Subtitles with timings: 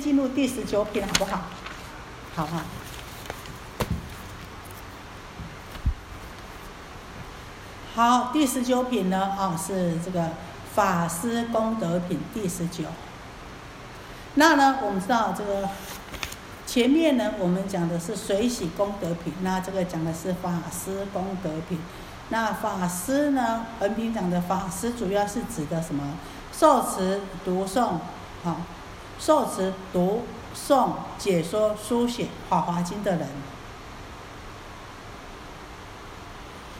[0.00, 1.42] 进入第十九品好不好？
[2.34, 2.62] 好不好？
[7.94, 10.30] 好，第十九品呢，啊，是这个
[10.74, 12.84] 法师功德品第十九。
[14.34, 15.68] 那呢，我们知道这个
[16.66, 21.78] 前面呢，我们讲的是水洗功德品，那这个讲的是法师功德品。
[22.30, 26.04] 那法师呢，横平讲的法师主要是指的什么？
[26.52, 27.98] 受持、读诵，
[28.44, 28.56] 啊，
[29.20, 30.24] 受持、读
[30.56, 33.28] 诵、解说、书写《法华经》的人。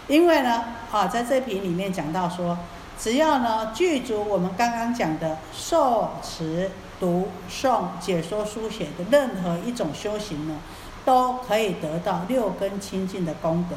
[0.09, 2.59] 因为呢，啊，在这篇里面讲到说，
[2.99, 10.59] 只要呢具足我们刚刚讲的受持、读诵、解说、书写的任何一种修行呢，
[11.05, 13.77] 都可以得到六根清净的功德。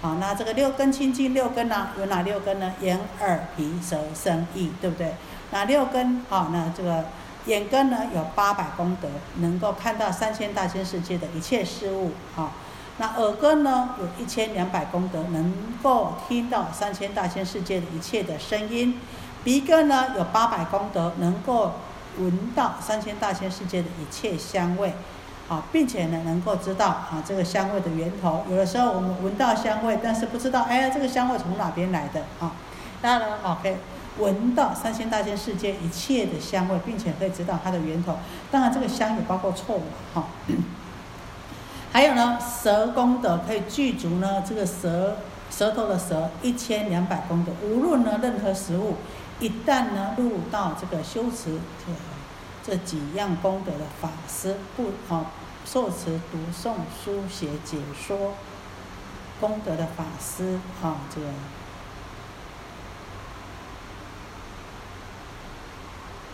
[0.00, 2.74] 好，那这个六根清净六根呢，有哪六根呢？
[2.80, 5.14] 眼、耳、鼻、舌、身、意，对不对？
[5.50, 7.06] 那六根，好，那这个
[7.46, 12.52] 眼根呢，有八百功德，能够看到三千大千世界的一切事物，好。
[12.96, 15.52] 那耳根呢，有一千两百功德，能
[15.82, 18.94] 够听到三千大千世界的一切的声音；
[19.42, 21.72] 鼻根呢，有八百功德，能够
[22.18, 24.94] 闻到三千大千世界的一切香味，
[25.48, 28.44] 啊，并且呢，能够知道啊这个香味的源头。
[28.48, 32.52] 有的时候我们闻到香味，但是不知道，哎，这个香味从哪边来的啊？
[33.02, 33.74] 当然了，可以
[34.18, 38.16] 闻到三千大千世界一切的香味，并且可以知道它的源头。
[38.50, 39.84] 当然，这个香也包括臭嘛，
[40.14, 40.26] 哈。
[41.92, 45.16] 还有呢，舌功德可以具足呢，这个舌
[45.50, 47.52] 舌头的舌一千两百功德。
[47.62, 48.94] 无论呢任何食物，
[49.38, 51.92] 一旦呢入到这个修持这
[52.64, 55.26] 这几样功德的法师，不啊
[55.64, 58.32] 受持、读诵、书写、解说
[59.40, 61.28] 功德的法师啊，这个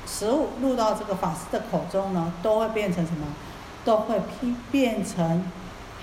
[0.06, 3.26] 食物入到这个法师的口中呢，都会变成什么？
[3.84, 5.44] 都会变变成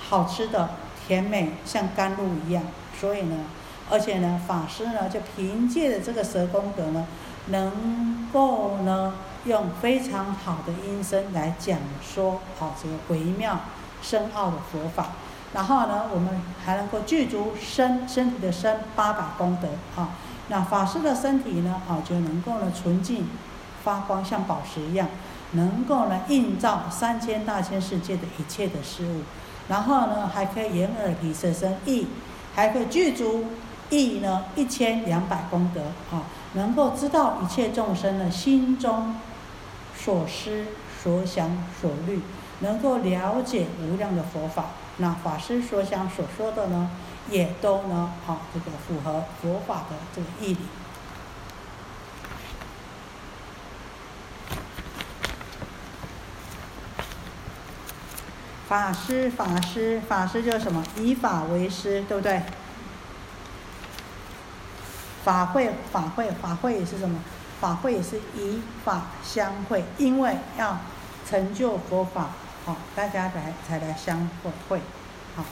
[0.09, 0.70] 好吃的
[1.08, 2.64] 甜美，像甘露一样。
[3.00, 3.45] 所以呢，
[3.90, 7.06] 而且呢，法师呢就凭借着这个蛇功德呢，
[7.47, 9.13] 能够呢
[9.46, 13.59] 用非常好的音声来讲说好这个微妙
[14.02, 15.09] 深奥的佛法。
[15.53, 19.68] 然后呢，我们还能够具足身身体的身八百功德
[20.02, 20.09] 啊。
[20.50, 23.28] 那法师的身体呢啊就能够呢纯净
[23.88, 25.08] 发光，像宝石一样。
[25.53, 29.22] 能够呢映照三千大千世界的一切的事物，
[29.70, 32.08] 然后呢还可以眼耳鼻舌身意，
[32.53, 33.46] 还可以具足
[33.90, 36.24] 意呢一千两百功德啊，
[36.56, 39.16] 能够知道一切众生的心中
[39.96, 40.66] 所思
[41.02, 42.22] 所想所虑，
[42.59, 44.66] 能够了解无量的佛法。
[44.97, 46.90] 那法师所想所说的呢，
[47.30, 50.59] 也都呢好这个符合佛法的这个义理。
[58.67, 60.83] 法师，法师，法师就是什么？
[60.97, 62.41] 以法为师，对不对？
[65.23, 67.19] 法会，法会，法会也是什么？
[67.61, 70.78] 法会也是以法相会，因为要
[71.28, 72.29] 成就佛法，
[72.66, 74.81] 好，大家来才来相会会，
[75.35, 75.44] 好。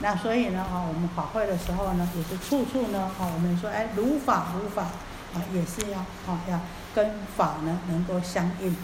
[0.00, 6.58] 那所以呢，啊，我们法会的时候呢，也是处处呢，啊，我们说，哎，如法如法，啊，也是要，啊，要
[6.94, 8.76] 跟法呢能够相应。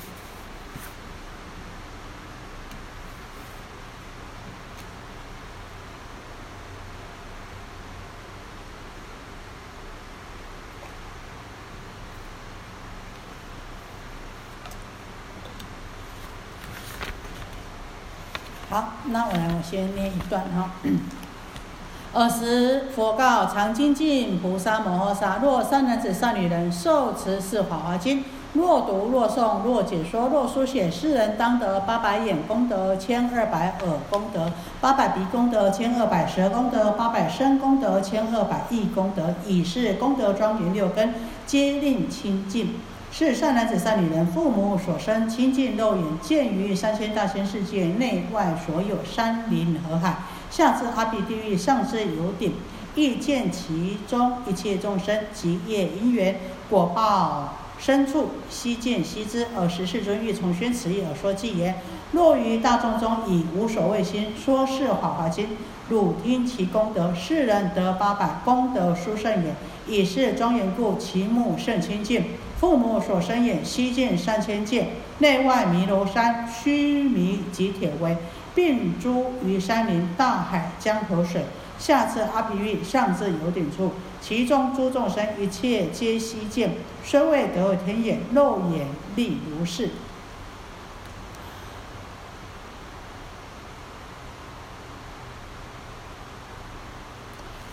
[18.69, 20.73] 好，那我来，我先念一段哈。
[22.13, 34.51] 尔时佛告常精进菩萨摩诃萨：若善男子、善女人受持是法华经，若读、若诵、若解说、若书写，世人当得八百眼功德、千二百耳功德、
[34.81, 41.15] 八百鼻功德、千二百舌功德、八百身功德、千二百意功德，以是功德庄严六根，
[41.47, 42.75] 皆令清净。
[43.19, 50.19] 是善男子、善女人，父母所生，亲近肉眼，见于三千大千世界内外所有山林河海，
[50.51, 52.53] 下至阿鼻地狱，上至有顶，
[52.95, 59.47] 亦见其中一切众生及业因缘果报深处，悉见悉知。
[59.57, 61.77] 尔时世尊欲从宣此意而说偈言：
[62.13, 65.57] 若于大众中以无所谓心说是法华经，
[65.89, 69.55] 汝听其功德，世人得八百功德殊胜也。
[69.89, 72.23] 以是庄严故，其目甚清净。
[72.59, 74.89] 父母所生眼，悉见三千界，
[75.19, 78.17] 内外弥罗山，须弥及铁围，
[78.55, 81.45] 并诸于山林、大海、江河水，
[81.79, 83.93] 下至阿鼻狱，上至有顶处，
[84.23, 86.73] 其中诸众生一切皆悉见，
[87.05, 88.87] 虽未得天眼，肉眼
[89.17, 89.91] 亦如是。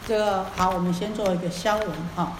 [0.06, 1.88] 这个好，我们先做一个消文
[2.18, 2.34] 哈。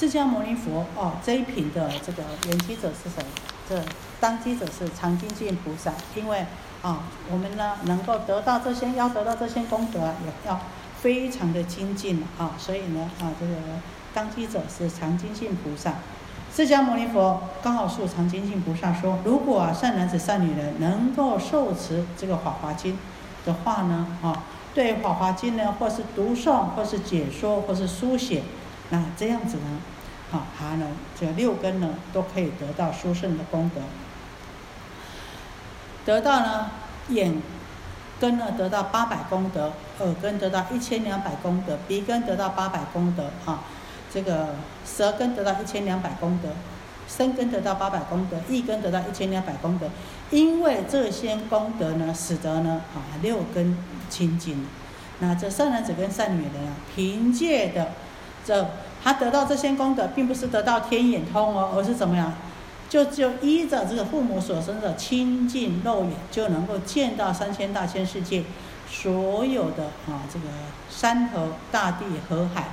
[0.00, 3.22] 释迦牟尼佛哦，这一品的这个圆机者是谁？
[3.68, 3.78] 这
[4.18, 5.92] 当机者是常精进菩萨。
[6.14, 6.46] 因为
[6.80, 10.58] 啊，我们呢能够得到这些，要得到这些功德，也要
[11.02, 12.52] 非常的精进啊。
[12.56, 13.52] 所以呢啊，这个
[14.14, 15.92] 当机者是常精进菩萨。
[16.50, 22.94] 释迦牟尼佛告诉常精进菩萨说：“如果啊善男子、善女人能够受持这个《法华经》
[23.44, 28.42] 的话呢，啊，对《法华经》呢，或是读诵，或是解说，或是书写，
[28.90, 29.80] 那这样子呢，
[30.30, 30.86] 好，他呢，
[31.18, 33.80] 这六根呢，都可以得到殊胜的功德。
[36.04, 36.70] 得到呢，
[37.08, 37.40] 眼
[38.20, 43.64] 根呢得到八百功德，耳根得到一千两百功德，鼻根得到八百功德，啊。”
[44.12, 46.48] 这个舌根得到一千两百功德，
[47.06, 49.88] 身根得到八百功德，意根得到一千两百功德。
[50.30, 53.78] 因为这些功德呢，使得呢啊六根
[54.08, 54.66] 清净。
[55.20, 57.92] 那这善男子跟善女人啊，凭借的
[58.44, 58.68] 这
[59.02, 62.32] 他得到这些功德，并不是得到天眼通哦，而是怎么样？
[62.88, 68.42] 就就依着这个父母所生的清净肉眼，就能够见到三千大千世界
[68.90, 70.46] 所有的啊这个
[70.90, 72.70] 山河大地河海。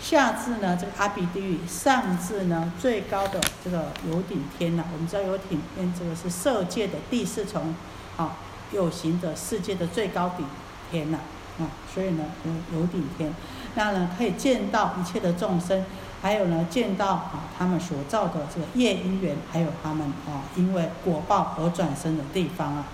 [0.00, 4.84] 下至呢这个阿鼻地狱，上至呢最高的这个有顶天呐。
[4.92, 7.74] 我们知道有顶天这个是色界的第四重，
[8.16, 8.36] 啊
[8.70, 10.46] 有形的世界的最高顶
[10.88, 11.18] 天呐，
[11.58, 13.34] 啊所以呢有有顶天，
[13.74, 15.84] 那呢可以见到一切的众生，
[16.22, 22.84] 还有呢见到啊他们所造的这个业因缘，还有他们啊因为果报而转生的地方啊，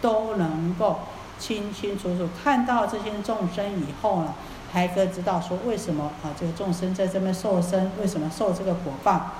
[0.00, 1.00] 都能够
[1.38, 4.34] 清清楚楚看到这些众生以后呢。
[4.72, 6.32] 还可以知道说为什么啊？
[6.40, 9.32] 这个众生在这边受生，为什么受这个果报？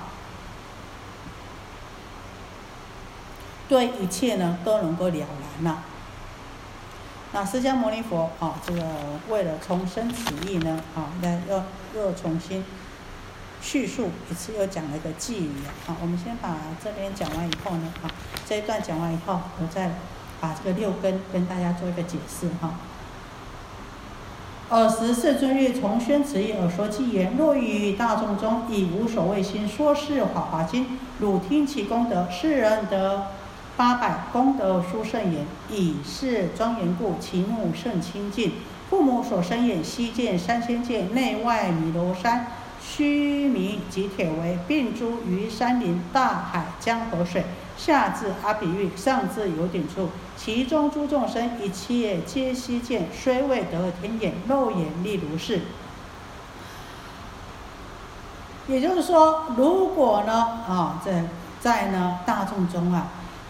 [3.66, 5.82] 对一切呢都能够了然了。
[7.34, 8.82] 那释迦牟尼佛啊，这个
[9.30, 11.62] 为了重申此意呢，啊，那又
[11.96, 12.62] 又重新
[13.62, 15.50] 叙述一次，又讲了一个偈语
[15.86, 15.96] 啊。
[16.02, 18.10] 我们先把这边讲完以后呢，啊，
[18.46, 19.92] 这一段讲完以后，我再
[20.42, 22.74] 把这个六根跟大家做一个解释哈。
[24.68, 33.28] 尔时世尊欲重宣此意而说偈言：若欲于大众中以无所谓心说是法华经，汝听其功德，世人得
[33.82, 35.44] 八百功德殊胜言。
[35.68, 38.52] 以是庄严故，其目甚清净。
[38.88, 42.46] 父母所生眼，悉见三千界内外弥罗山，
[42.80, 47.44] 须弥及铁围，并诸于山林、大海、江河水。
[47.76, 55.60] 下至阿鼻狱，上至有顶处，其中诸众生一切皆悉见，虽未得天眼，肉眼力如是。
[58.68, 60.32] 也就是说，如果呢，
[60.68, 61.24] 啊，在
[61.60, 63.08] 在呢大众中啊，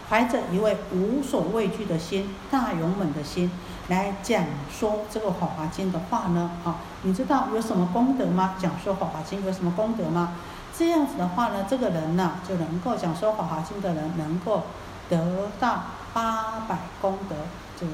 [0.09, 3.49] 怀着一位无所畏惧的心、大勇猛的心
[3.87, 8.55] 来讲说这个《法华经》的话呢，啊，你知道有什么功德吗？
[8.59, 10.33] 讲说《法华经》有什么功德吗？
[10.75, 14.63] 这样子的话呢，这个人呢就能够讲说《法华经》的人能够
[15.09, 15.83] 得到
[16.13, 17.35] 八百功德，
[17.79, 17.91] 这个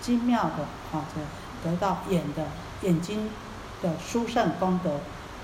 [0.00, 2.44] 精妙的啊，这得到眼的
[2.82, 3.30] 眼睛
[3.80, 4.98] 的殊胜功德，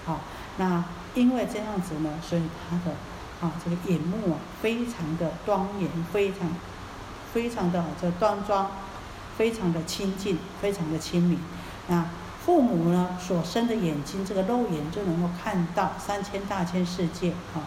[0.04, 0.20] 好，
[0.56, 0.84] 那
[1.14, 2.94] 因为这样子呢，所以他的
[3.40, 6.48] 啊这个眼目啊非常的庄严，非常
[7.32, 8.70] 非常的这端庄，
[9.36, 11.38] 非常的清净，非常的亲民，
[11.88, 12.04] 那。
[12.48, 17.60] 父母呢所生的眼睛，这个肉眼就能够看到三千大千世界啊。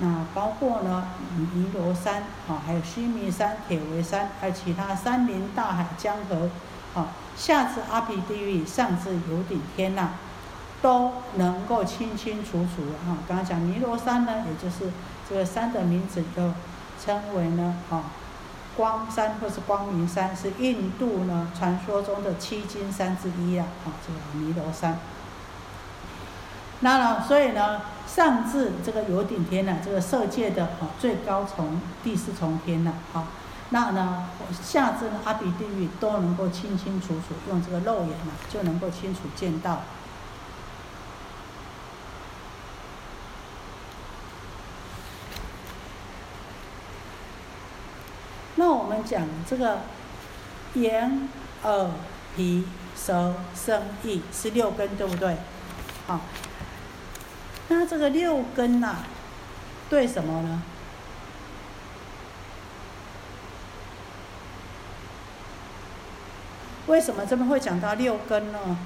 [0.00, 1.08] 那包括呢
[1.54, 6.50] 尼罗山啊，还有须弥山、铁围山，还有其他山林、大海、江河
[6.94, 10.10] 啊，下至阿毗地狱，上至有顶天呐，
[10.82, 13.16] 都能够清清楚楚啊。
[13.26, 14.92] 刚刚讲尼罗山呢，也就是
[15.28, 16.52] 这个山的名字，就
[17.04, 18.04] 称为呢啊。
[18.76, 24.98] 光山或是光明山是印度呢传说中的七金山之一啊，啊，这个弥罗山。
[26.80, 33.28] 那呢，所以呢，上至这个有顶天呢，这个色界的啊最高重第四重天呢，啊，
[33.70, 34.28] 那呢，
[34.62, 39.80] 下至阿鼻地狱都能够清清楚楚用这个肉眼呢就能够清楚见到。
[48.58, 49.82] 那我们讲这个
[50.74, 51.28] 眼、
[51.62, 51.90] 耳、
[52.36, 55.36] 鼻、舌、身、意是六根，对不对？
[56.06, 56.20] 好，
[57.68, 58.96] 那这个六根呐，
[59.88, 60.62] 对什么呢？
[66.86, 68.76] 为什么这边会讲到六根呢？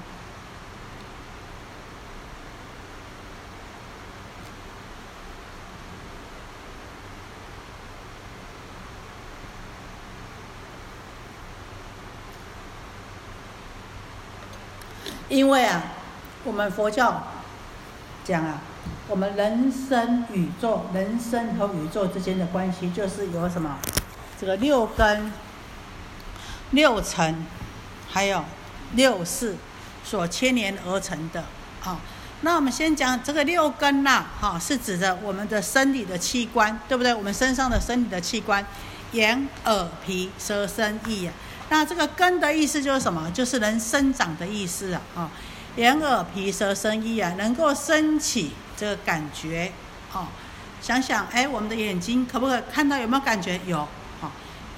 [15.31, 15.81] 因为啊，
[16.43, 17.23] 我们佛教
[18.25, 18.59] 讲啊，
[19.07, 23.77] 我们人生宇宙，人生和宇宙之间的关系，就是有什么？
[24.37, 25.31] 这个六根、
[26.71, 27.47] 六尘，
[28.09, 28.43] 还有
[28.95, 29.55] 六识
[30.03, 31.45] 所牵连而成的
[31.85, 31.97] 啊。
[32.41, 37.13] 那我们先讲这个六根呐，哈，是指的我们的生理的器官，对不对？
[37.13, 38.65] 我们身上的生理的器官，
[39.13, 41.29] 眼、耳、鼻、舌、身、意。
[41.71, 43.31] 那这个根的意思就是什么？
[43.31, 45.01] 就是能生长的意思啊！
[45.15, 45.31] 啊，
[45.77, 49.71] 眼、耳、鼻、舌、身、意啊，能够升起这个感觉
[50.11, 50.27] 哦。
[50.81, 52.97] 想想，哎，我们的眼睛可不可以看到？
[52.97, 53.57] 有没有感觉？
[53.65, 53.87] 有，
[54.19, 54.29] 好，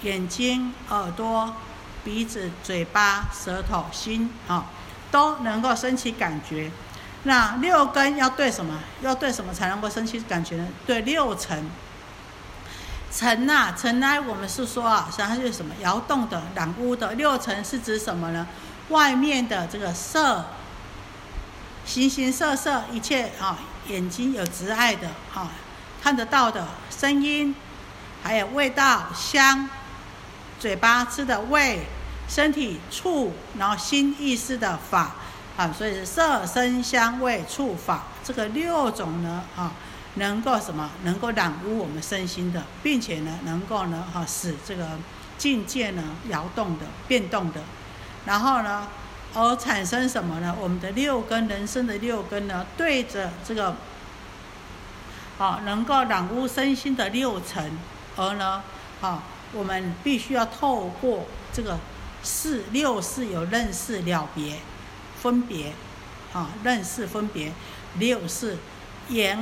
[0.03, 1.55] 眼睛、耳朵、
[2.03, 4.67] 鼻子、嘴巴、舌头、心啊，
[5.09, 6.69] 都能够升起感觉。
[7.23, 8.79] 那六根要对什么？
[9.01, 10.67] 要对什么才能够升起感觉呢？
[10.85, 11.67] 对六尘。
[13.15, 15.75] 尘呐，尘呢，我们是说啊，实际上就是什么？
[15.81, 17.13] 摇动的、染污的。
[17.13, 18.47] 六尘是指什么呢？
[18.89, 20.43] 外面的这个色，
[21.85, 25.51] 形形色色，一切啊，眼睛有直爱的啊，
[26.01, 27.55] 看得到的声音，
[28.23, 29.69] 还有味道、香，
[30.59, 31.85] 嘴巴吃的味，
[32.27, 35.11] 身体触，然后心意识的法。
[35.55, 39.71] 啊，所以是色、声、香味、触、法这个六种呢，啊，
[40.15, 40.89] 能够什么？
[41.03, 44.87] 能够染污我们身心的，并且呢，能够呢，哈，使这个
[45.37, 47.61] 境界呢摇动的、变动的。
[48.25, 48.87] 然后呢，
[49.33, 50.55] 而产生什么呢？
[50.59, 53.75] 我们的六根，人生的六根呢，对着这个，
[55.37, 57.71] 啊，能够染污身心的六尘，
[58.15, 58.63] 而呢，
[59.01, 61.79] 啊，我们必须要透过这个
[62.21, 64.57] 四六四有认识了别。
[65.21, 65.71] 分别，
[66.33, 67.49] 啊，认识分别，
[67.97, 68.57] 六是
[69.07, 69.39] 眼，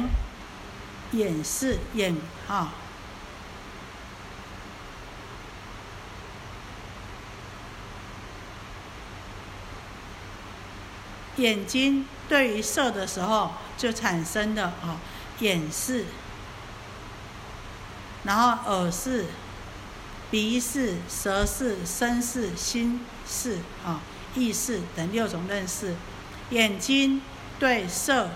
[1.12, 2.15] 眼是眼，
[2.48, 2.74] 啊，
[11.38, 15.00] 眼睛对于色的时候就产生的啊
[15.39, 16.06] 眼视，
[18.24, 19.25] 然后耳视，
[20.30, 24.00] 鼻视，舌视，身视，心视，啊。
[24.34, 25.94] 意识等六种认识，
[26.51, 27.22] 眼睛
[27.60, 28.30] 对色，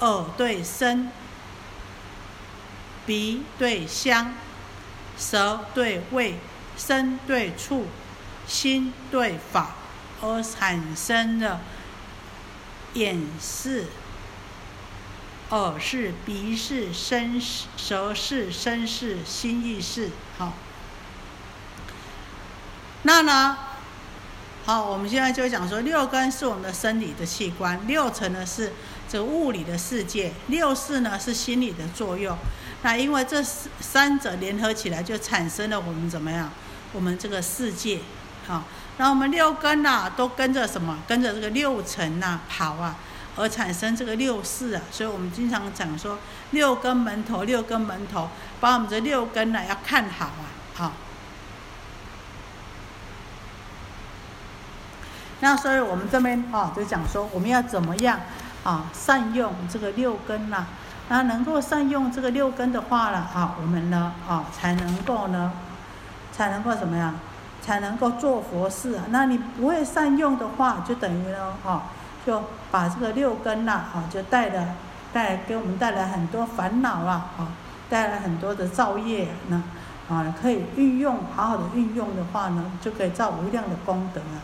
[0.00, 1.10] 耳对声，
[3.08, 4.34] 鼻对香，
[5.18, 6.34] 舌对味，
[6.76, 7.86] 身对触，
[8.46, 9.76] 心对法，
[10.20, 11.58] 而产生的
[12.92, 13.86] 眼视、
[15.48, 17.40] 耳视、鼻视、身
[17.78, 20.10] 舌视、身视、心意识。
[20.36, 20.52] 好，
[23.04, 23.56] 那呢？
[24.66, 28.74] 好，我们现在就讲说，六根是我们的生理的器官，六层呢是
[29.08, 32.36] 这个物理的世界，六识呢是心理的作用。
[32.82, 36.48] 那因为这三者联合起来，就产生了我们怎么样？
[36.92, 38.00] 我们这个世界，
[38.46, 38.62] 好，
[38.98, 40.96] 那我们六根呐，都跟着什么？
[41.06, 42.96] 跟着这个六层呐跑啊，
[43.36, 44.80] 而产生这个六识啊。
[44.92, 46.18] 所以我们经常讲说，
[46.52, 48.30] 六根门头，六根门头，
[48.60, 50.92] 把我们这六根呢要看好啊，好。
[55.40, 58.20] 那所以我们这边啊，就讲说我们要怎么样
[58.62, 60.64] 啊，善用这个六根呐。
[61.10, 65.50] 那能够善用这个六根的话呢，啊，我们呢啊，才能够呢，
[66.32, 67.14] 才能够怎么样，
[67.62, 69.04] 才能够做佛事啊。
[69.08, 71.84] 那你不会善用的话，就等于呢啊，
[72.26, 74.68] 就把这个六根呐啊，就带的
[75.10, 77.48] 带给我们带来很多烦恼啊，啊，
[77.88, 79.62] 带来很多的造业呢
[80.10, 84.36] 啊，可以运用好好的运用的话呢，就可以造无量的功德啊。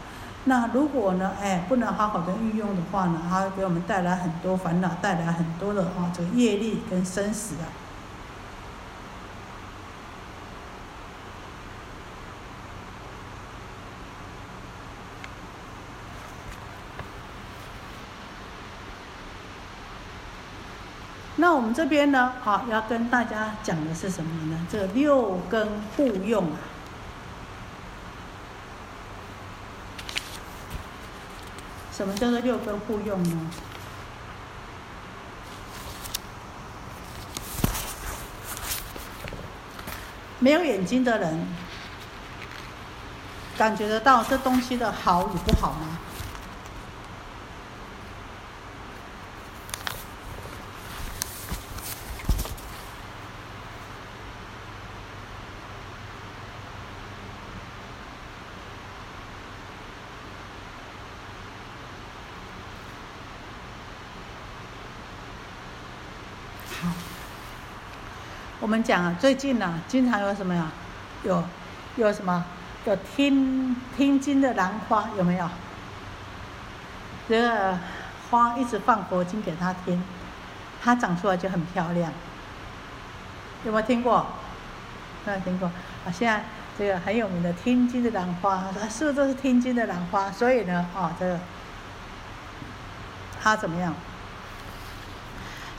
[0.46, 7.66] 那如果呢，哎，不能好好的运用的话呢，它会给我们带来很多烦恼，带来很多的啊，这个业力跟生死啊。
[21.36, 24.66] 那我们这边呢，好，要跟大家讲的是什么呢？
[24.70, 26.73] 这六根互用啊。
[31.96, 33.50] 什么叫做六根互用呢？
[40.40, 41.46] 没有眼睛的人，
[43.56, 45.98] 感觉得到这东西的好与不好吗？
[68.64, 70.72] 我们讲啊，最近呢，经常有什么呀？
[71.22, 71.44] 有，
[71.96, 72.42] 有什么？
[72.86, 75.46] 有听听经的兰花有没有？
[77.28, 77.78] 这个
[78.30, 80.02] 花一直放佛经给他听，
[80.82, 82.10] 它长出来就很漂亮。
[83.66, 84.26] 有没有听过？
[85.26, 85.68] 没有听过。
[85.68, 86.42] 啊，现在
[86.78, 90.32] 这个很有名的天津的兰花，它是不是都是天津的兰花？
[90.32, 91.38] 所以呢，啊，这个
[93.42, 93.94] 它怎么样？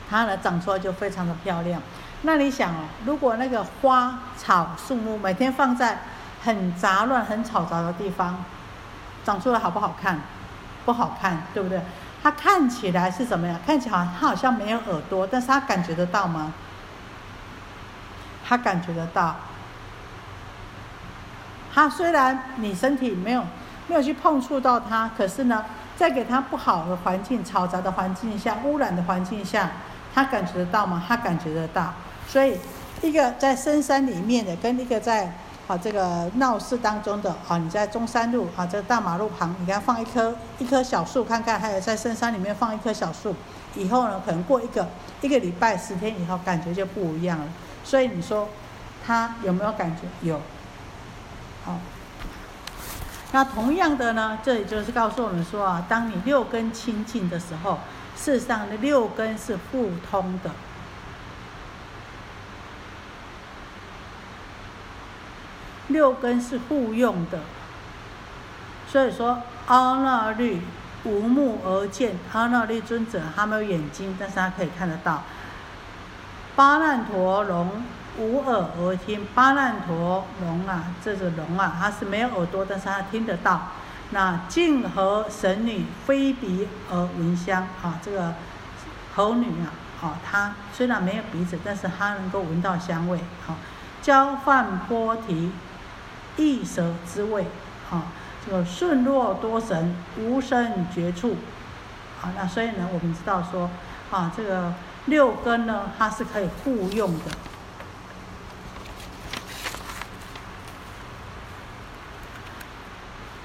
[0.08, 1.82] 它呢长出来就非常的漂亮。
[2.24, 6.00] 那你想哦，如果那个花草树木每天放在
[6.44, 8.44] 很杂乱、很嘈杂的地方，
[9.24, 10.20] 长出来好不好看？
[10.86, 11.82] 不好看，对不对？
[12.22, 13.60] 它看起来是怎么样？
[13.66, 16.54] 看起来它好像没有耳朵，但是它感觉得到吗？
[18.48, 19.36] 它感觉得到。
[21.74, 23.44] 它虽然你身体没有
[23.88, 29.72] 没有去碰触到它，可是呢，在给它不好的环境、嘈杂的环境下、污染的环境下，
[30.16, 31.04] 他感觉得到吗？
[31.06, 31.94] 他感觉得到。
[32.26, 32.58] 所以，
[33.02, 35.32] 一个在深山里面的，跟一个在
[35.68, 43.36] 啊这个闹市当中的啊，你在中山路啊这个大马路旁，你给他放一棵一棵小树看看，还有在深山里面放一棵小树，
[43.76, 44.88] 以后呢，可能过一个
[45.20, 47.46] 一个礼拜、十天以后，感觉就不一样了。
[47.84, 48.48] 所以你说，
[49.06, 50.04] 他有没有感觉？
[50.28, 50.40] 有。
[51.66, 51.78] 好。
[53.32, 57.80] 那同样的呢，这里就是告诉我们说啊，当你六根清净的时候，
[58.16, 60.52] 事实上的六根是互通的。
[65.88, 67.40] 六根是互用的，
[68.88, 70.60] 所以说阿那律
[71.04, 75.22] 无目而见，阿那律尊者他没有眼睛，但是他可以看得到。
[76.56, 77.84] 巴难陀龙
[78.18, 83.68] 无耳而听，巴难陀龙啊，这个龙啊，它是没有耳朵，但是它听得到。
[84.12, 88.34] 那静和神女非鼻而闻香啊，这个
[89.16, 93.20] 猴女啊，啊，她虽然没有鼻子，但是她能够闻到香味。
[93.48, 93.58] 啊，
[94.02, 95.52] 交饭波提。
[96.38, 97.48] 一舌之味，
[97.90, 98.08] 啊，
[98.46, 101.38] 这个顺若多神，无生绝处，
[102.22, 103.70] 啊，那所以呢，我们知道说，
[104.12, 104.74] 啊，这个
[105.06, 107.32] 六根呢，它是可以互用的。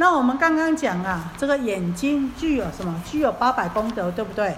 [0.00, 3.02] 那我们刚刚讲啊，这个眼睛具有什么？
[3.04, 4.56] 具有八百功德，对不对？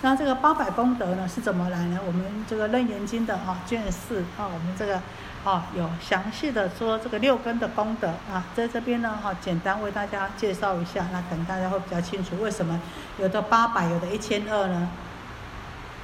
[0.00, 2.00] 那这个八百功德呢是怎么来呢？
[2.06, 5.02] 我们这个《楞严经》的啊卷四啊，我们这个
[5.44, 12.80] 啊有详细的说这个六根的功德啊，在这边呢哈，简单为大家介绍一下，那可能大家会比较清楚为什么
[13.18, 14.88] 有的八百，有的一千二呢？《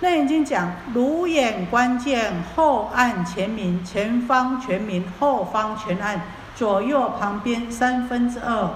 [0.01, 6.23] 楞严经》讲：如眼观见，后暗前明，前方全明，后方全暗，
[6.57, 8.71] 左右旁边三分之二。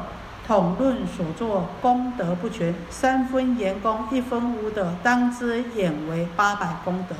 [0.46, 7.16] 统论所作功德不全，三分言功，一分无德，当知眼为八百功德。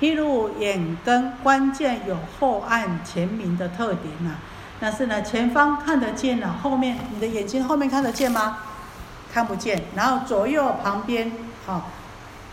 [0.00, 4.36] 譬如眼根关键有后暗前明的特点呐，
[4.78, 8.58] 但是呢，前方看得见了，后面你的眼睛后面看得见吗？
[9.36, 9.82] 看不见。
[9.94, 11.30] 然后左右旁边，
[11.66, 11.82] 哈，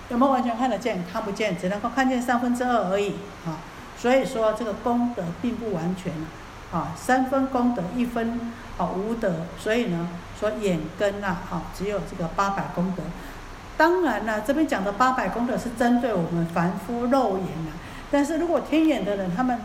[0.09, 1.01] 有没有完全看得见？
[1.09, 3.11] 看不见，只能够看见三分之二而已。
[3.45, 3.63] 啊，
[3.97, 6.11] 所以说这个功德并不完全。
[6.73, 13.03] 啊，三分功德，一分啊无德，所以呢，说眼根呐，啊，只有这个八百功德。
[13.77, 17.71] 当然了，这边讲的八百功德是针对我们凡夫肉眼的，
[18.11, 19.57] 但是如果天眼的人，他们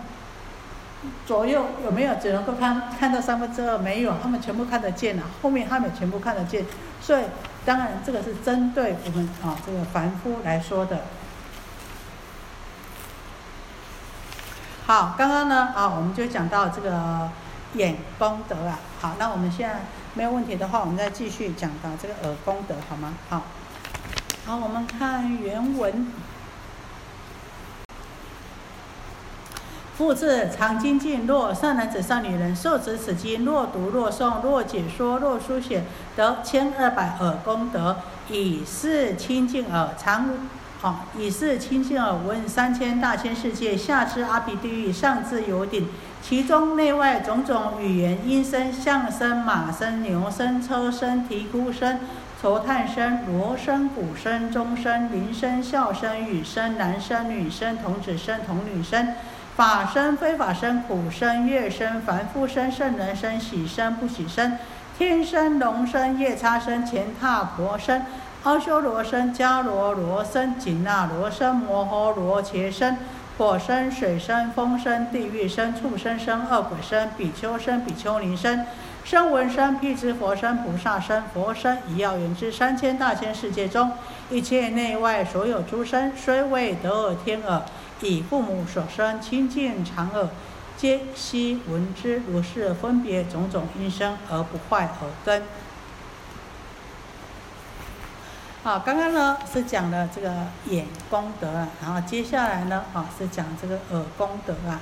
[1.27, 3.79] 左右有没有只能够看看到三分之二？
[3.79, 6.65] 没有，他们全部看得见了，后面他们全部看得见。
[7.01, 7.23] 所以，
[7.65, 11.03] 当然这个是针对我们啊这个凡夫来说的。
[14.87, 17.31] 好，刚刚呢，啊，我们就讲到这个
[17.75, 18.81] 眼功德啊。
[19.01, 19.83] 好，那我们现在
[20.15, 23.15] 没有问题的话，我们再继续讲到这个耳功德，好吗？
[23.29, 23.43] 好，
[24.47, 26.11] 好，我们看原文。
[29.99, 35.83] 复次，常精进，若善男子、善女人受持此经，若读、若诵、若解说、若书写，
[36.15, 37.97] 得千二百耳功德，
[38.31, 40.31] 以是清净耳，常。
[40.81, 45.89] 好，以是清净耳闻三千大千世界，下至阿鼻地狱，上至有顶，
[46.23, 51.99] 其中内外种种语言、音声、象声、马声、牛声、车声、啼哭声、
[52.41, 59.09] 愁叹声、锣声、鼓声、钟声、铃声、笑声、语声、男声、女声、童子声、童女声、
[59.59, 64.57] 法身、非法身、苦身、乐身、凡夫身、圣人身、喜身、不喜身、
[64.97, 68.07] 天声、龙身、夜叉身、前踏婆身。
[68.45, 72.99] 阿修罗身、迦罗罗身、紧那罗身、摩诃罗伽身、
[73.37, 78.65] 火身、水身、风身、地狱身、畜生声、恶鬼身、比丘身、比丘尼身、
[79.03, 83.91] 声闻声、辟支佛身、菩萨身、佛身，以要言之，三千大千世界中，
[84.31, 87.61] 一切内外所有诸身，虽未得尔天耳，
[88.01, 90.29] 以父母所生亲近常耳，
[90.77, 92.23] 皆悉闻之。
[92.29, 95.43] 如是分别种种因声而不坏耳根。
[98.63, 104.81] 好，刚刚呢是讲了这个眼功德啊，然后接下来呢啊是讲这个耳功德啊。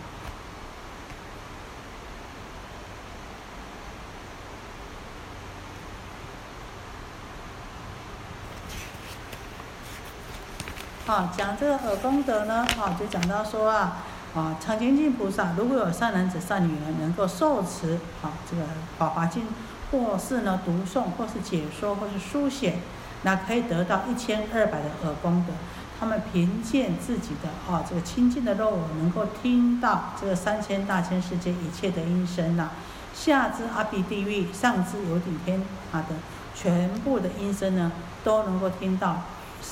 [11.07, 13.99] 啊，讲这个耳功德呢，啊，就讲到说啊，
[14.35, 17.93] 啊，常精进菩萨如果有善男子、善女人能够受持
[18.23, 18.63] 啊这个
[18.99, 19.45] 《法华经》，
[19.93, 22.81] 或是呢读诵，或是解说，或是书写，
[23.23, 25.53] 那可以得到一千二百的耳功德。
[26.01, 32.71] 他们凭借自己的啊这个清净的肉耳，能够听到这个三千大千世界一切的音声呐，
[33.15, 36.17] 下至阿鼻地狱，上至有顶天啊的
[36.53, 37.93] 全部的音声呢，
[38.25, 39.23] 都能够听到。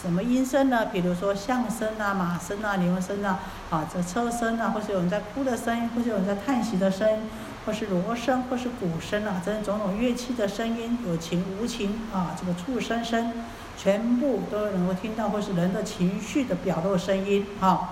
[0.02, 0.86] 什么音声呢？
[0.86, 3.38] 比如说象声啊、马声啊、牛声啊，
[3.70, 7.30] 啊，这车声啊，或是有人在哭的声音，或是有人在叹息的声音，
[7.64, 13.32] 或是锣声，或是鼓声啊，这种种乐器的声音，有情无情啊，这个畜生声，
[13.78, 17.90] 全部都能够听到，或是人的情绪的表露声音啊，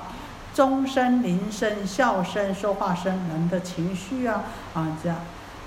[0.53, 4.43] 钟声、铃声、笑声、说话声，人的情绪啊，
[4.75, 5.19] 啊，这样，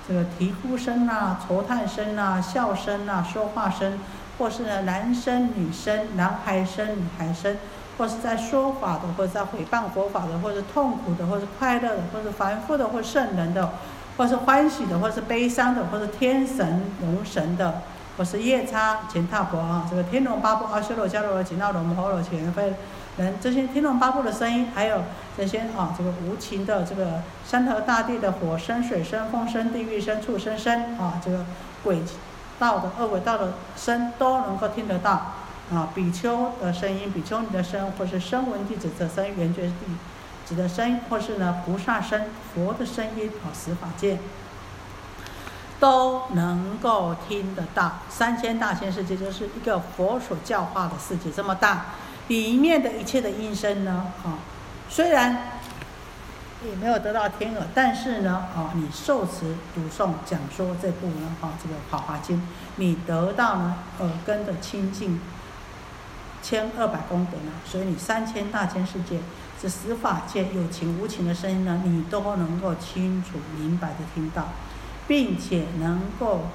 [0.06, 3.98] 这个啼哭声啊、愁叹声啊、笑声啊、说话声。
[4.38, 7.56] 或是呢，男生、女生、男孩生、女孩生，
[7.96, 13.70] 或是在说法的，或者在诽谤佛法的，或者痛苦的，或是快乐的，或是凡夫的，或圣人的，
[14.18, 17.80] 或是欢喜的，或是悲伤的，或是天神、龙神的，
[18.18, 22.66] 或是夜叉、乾闼婆啊，这个天龙八部、阿修罗、迦罗、紧那罗、摩诃罗、伽梵
[23.16, 25.00] 人，这些天龙八部的声音，还有
[25.34, 31.42] 这些啊，这个无情的这个山河大地的火声、水声、风声、地狱声、畜生声啊，这个
[31.82, 32.02] 鬼。
[32.58, 35.34] 道的二轨道的声都能够听得到，
[35.72, 39.74] 啊，比丘的声音、比丘尼的声，或是声闻弟子的声、圆觉弟
[40.44, 44.18] 子的声，或是呢菩萨声、佛的声音，啊，十法界
[45.78, 47.98] 都能够听得到。
[48.08, 51.86] 三千大千世界就是一个佛所教化的世界，这么大，
[52.28, 54.38] 里面的一切的音声呢，啊，
[54.88, 55.52] 虽然。
[56.66, 62.36] 也没有得到天耳，但是呢，哦，你受持、读诵、讲说这部呢，哈，这个《法华经》，
[62.76, 65.20] 你得到呢耳根的清净，
[66.42, 69.20] 千二百功德呢，所以你三千大千世界，
[69.62, 74.48] 这十法界有情无情的声音呢，你都能够清楚明白的听到，
[75.06, 76.48] 并且能够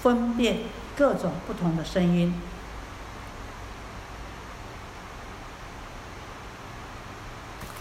[0.00, 0.60] 分辨
[0.96, 2.40] 各种不同的声音，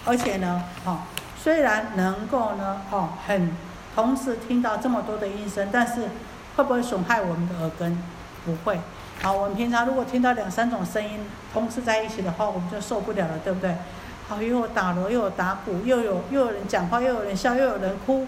[0.06, 1.06] 而且呢，哈。
[1.44, 3.50] 虽然能够呢，哦，很
[3.96, 6.10] 同时听到这么多的音声，但是
[6.56, 7.98] 会不会损害我们的耳根？
[8.46, 8.80] 不会。
[9.24, 13.76] 好，我们平常如果听到两三种声音同时在一起的话，我们就受不了了，对不对？
[14.28, 18.28] 好，又有打锣，又有打鼓，又有又有人讲话，又有人笑，又有人哭，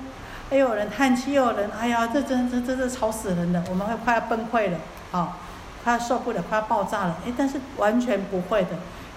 [0.50, 4.80] 又有人叹气，又有人，哎呀，这真这真是吵死人了，我们会快要崩溃了，
[5.12, 5.38] 好，
[5.84, 7.18] 快要受不了，快要爆炸了。
[7.28, 8.70] 哎，但是完全不会的，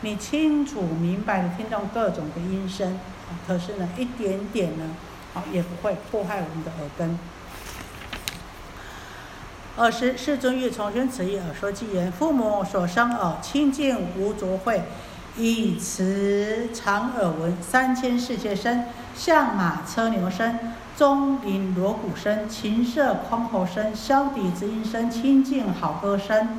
[0.02, 3.00] 你清楚明白的听到各种的音声。
[3.46, 4.84] 可是呢，一点点呢，
[5.34, 7.18] 好也不会破坏我们的耳根。
[9.76, 14.80] 尔时世尊欲重宣此意而说偈言：父母所生耳清净无浊秽，
[15.36, 18.84] 以此长耳闻三千世界声，
[19.14, 20.58] 象马车牛声，
[20.96, 26.58] 钟鸣锣鼓声，琴瑟箜篌声，箫笛之音声，清净好歌声，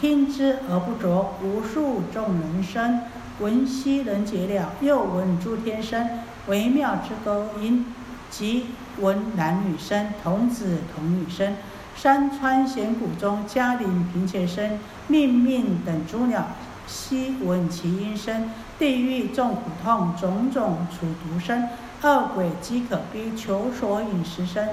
[0.00, 3.02] 听之而不着，无数众人声。
[3.40, 6.08] 闻悉人解了，又闻诸天声，
[6.48, 7.84] 微妙之歌音；
[8.30, 8.66] 即
[8.98, 11.54] 闻男女声，童子童女声。
[11.94, 16.48] 山川险谷中，嘉陵平切声，命命等诸鸟，
[16.88, 18.50] 悉闻其音声。
[18.76, 21.68] 地狱众苦痛，种种楚毒声。
[22.02, 24.68] 恶鬼饥渴逼，求索饮食声。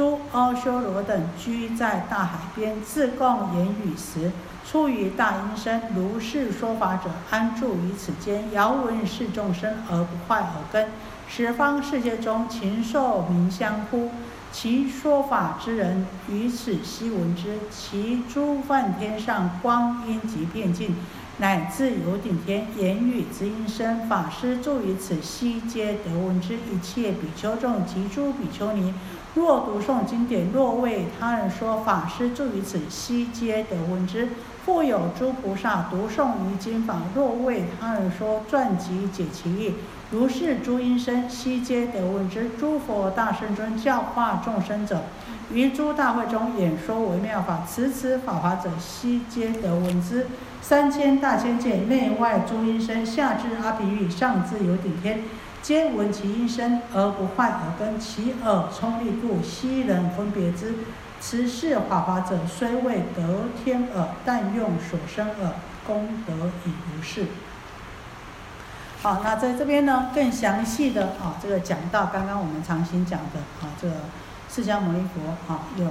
[0.00, 4.32] 诸阿修罗等居在大海边，自供言语时。
[4.66, 10.88] 出于大音声，如是说法者，安住于此间，遥闻是众生而不坏耳根。
[11.28, 14.08] 十方世界中，禽兽名相呼，
[14.50, 17.58] 其说法之人于此悉闻之。
[17.70, 20.96] 其诸梵天上光阴及遍尽，
[21.36, 26.54] 乃至有顶天言语之音声，法师住于此悉皆得闻之。
[26.54, 28.94] 一切比丘众及诸比丘尼，
[29.34, 34.28] 若读诵经典，若为他人说法，师住于此，悉皆得闻之。
[34.64, 39.74] 复有诸菩萨读诵于经法，若为他人说传集解其意，
[40.10, 42.50] 如是诸音声，悉皆得闻之。
[42.58, 45.02] 诸佛大圣尊教化众生者，
[45.52, 50.26] 于诸大会中演说为妙法，此此法华者，悉皆得闻之。
[50.60, 55.20] 三千大千界内外诸音声，下至阿鼻狱，上至有顶天。
[55.62, 60.74] 皆闻其音声而不坏耳根，其耳聪利故，悉人分别之。
[61.20, 65.52] 此是法华者，虽未得天耳，但用所生耳，
[65.86, 66.32] 功德
[66.64, 67.26] 已如是。
[69.02, 73.94] 好，那在这边呢，更详细的啊，这个讲到刚刚我们常新讲的啊，这个
[74.48, 75.86] 释迦牟尼佛啊，用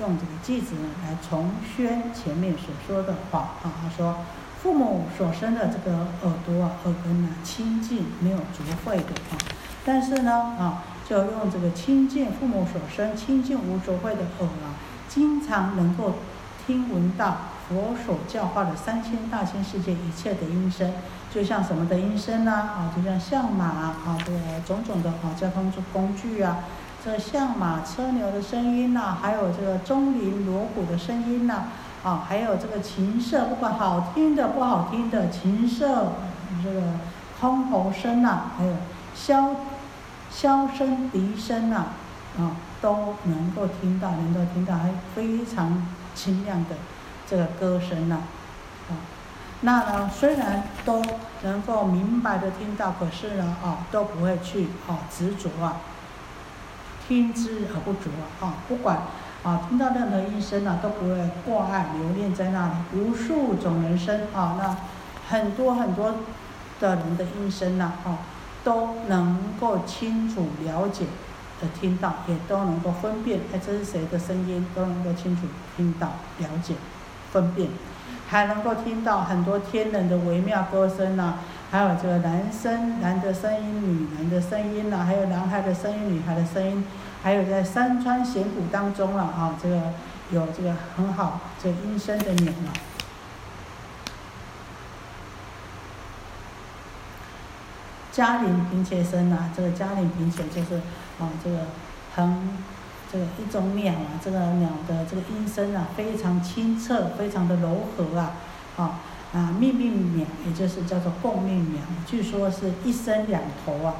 [0.00, 4.16] 用这个句子来重宣前面所说的话啊，他说。
[4.60, 9.38] 父母所生的这个耳朵啊，耳根呢清净，没有浊秽的啊。
[9.84, 14.74] 但是呢啊，就用这个清净父母所生清净无浊秽的耳啊，
[15.08, 16.14] 经常能够
[16.66, 17.36] 听闻到
[17.68, 20.92] 佛所教化的三千大千世界一切的音声，
[21.32, 22.52] 就像什么的音声呢？
[22.52, 24.32] 啊，就像象马啊，这
[24.66, 26.58] 种种的啊交通工具啊，
[27.04, 31.54] 这象马车牛的声音呐，还有这个钟铃锣鼓的声音呐。
[31.54, 31.68] 啊，
[32.04, 36.12] 啊还有这个琴瑟，不管好听的不好听的琴瑟，
[36.62, 36.80] 这个
[37.40, 38.76] 箜篌声呐，还有
[39.16, 39.56] 箫
[40.32, 41.86] 箫声、笛声呐，
[42.38, 46.76] 啊，都能够听到，能够听到还非常清亮的
[47.26, 48.20] 这个歌声呐，
[48.88, 48.94] 啊，
[49.62, 51.02] 那呢，虽然都
[51.42, 55.78] 能够明白的听到，可是呢，啊，都不会去啊执着啊，
[57.08, 59.02] 听之而不着啊，不管。
[59.48, 62.74] 啊，听到任何音声呢，都不会挂碍留恋在那里。
[62.92, 64.76] 无数种人生啊，那
[65.30, 66.16] 很多很多
[66.78, 68.18] 的人的音声呐，啊，
[68.62, 71.06] 都能够清楚了解
[71.62, 75.46] 的听到，也都能够分辨，哎，这是谁的声音，都能够清楚
[75.78, 76.08] 听到、
[76.40, 76.74] 了解、
[77.32, 77.70] 分辨，
[78.28, 81.36] 还能够听到很多天人的微妙歌声呐，
[81.70, 86.84] 还有这个男生男的声音、女人的声音呐，还有男孩的声音、女孩的声音。
[87.22, 89.92] 还有在山川险谷当中了啊，这个
[90.30, 92.70] 有这个很好这个阴声的鸟啊，
[98.12, 100.76] 嘉陵平且声啊，这个嘉陵平且就是
[101.18, 101.58] 啊这个
[102.14, 102.48] 很
[103.12, 108.34] 这个一种鸟啊，这个鸟的这个音声啊非常清澈，非常的柔和啊，
[108.76, 109.00] 啊
[109.32, 113.94] 啊命命鸟也就是叫做共命鸟，据说是一生两头啊。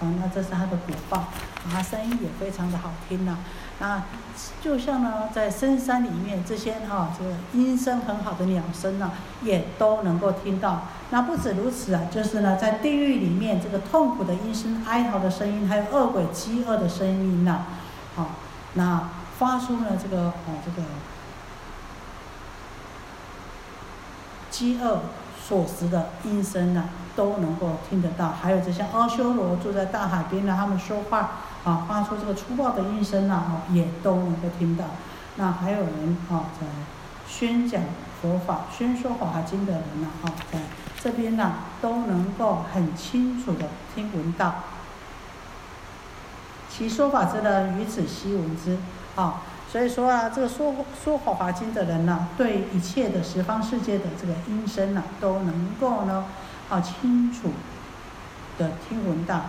[0.00, 1.28] 啊，那这是它的果报，
[1.72, 3.38] 啊，声音也非常的好听呐。
[3.80, 4.06] 啊，
[4.62, 9.10] 就像呢，在深山里面，这些哈，这个音声很好的鸟声呐，
[9.42, 10.82] 也都能够听到。
[11.10, 17.62] 那不止如此啊，就是呢，在地狱里面，这个痛苦的音声、哀嚎的声音，还有恶鬼饥饿的声音呐，
[18.14, 18.30] 好，
[18.74, 20.86] 那发出了这个哦，这个
[24.50, 25.00] 饥饿
[25.42, 26.84] 所食的音声呐。
[27.16, 31.30] 都能够听得到，还有这些阿修罗住在大海边的，他们说话
[31.64, 34.84] 啊，发出这个粗暴的音声呐，哦，也都能够听到。
[35.36, 36.66] 那还有人啊，在
[37.26, 37.82] 宣讲
[38.20, 40.60] 佛法、宣说法华经的人呐，啊，在
[41.02, 44.54] 这边呢，都能够很清楚的听闻到。
[46.68, 48.76] 其说法之人，于此悉闻之，
[49.16, 56.24] 啊，所以说啊，这个说说法华经的人呢，对一切的十方世界的这个音声呐，都能够呢。
[56.70, 57.50] 啊，清楚
[58.56, 59.42] 的听闻到，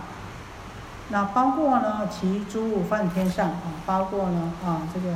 [1.08, 5.14] 那包括呢，其诸物梵天上啊，包括呢啊，这个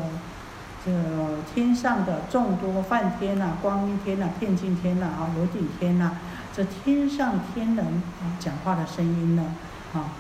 [0.85, 6.13] 这个天上的众多梵天呐，光明天呐，遍净天呐，啊，有顶天呐，
[6.55, 7.85] 这天上天人
[8.23, 9.45] 啊讲话的声音呢，
[9.93, 10.11] 啊，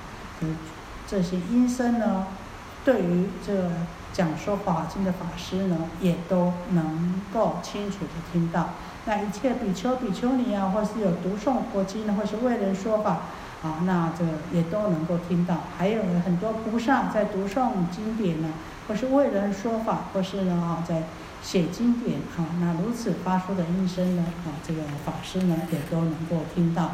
[0.40, 0.46] 这
[1.06, 2.26] 这些音声呢，
[2.84, 3.70] 对于这
[4.12, 8.70] 讲说法经的法师呢，也都能够清楚的听到。
[9.06, 13.20] 那一切比丘、比丘尼啊，或是有读诵佛经的，或是为人说法，
[13.62, 15.58] 啊，那这个也都能够听到。
[15.76, 18.48] 还有很多菩萨在读诵经典呢，
[18.88, 21.02] 或是为人说法，或是呢啊在
[21.42, 26.84] 写经典啊，那如此发出的音声呢，啊，这个法师呢也都能够听到。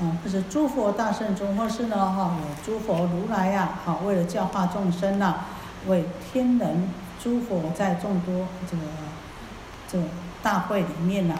[0.00, 5.40] 啊，或是诸佛大圣中，或是呢哈有诸佛如来呀，好为了教化众生呐，
[5.86, 6.88] 为天人
[7.22, 8.82] 诸佛在众多这个。
[9.86, 10.00] 这
[10.42, 11.38] 大会里面呢，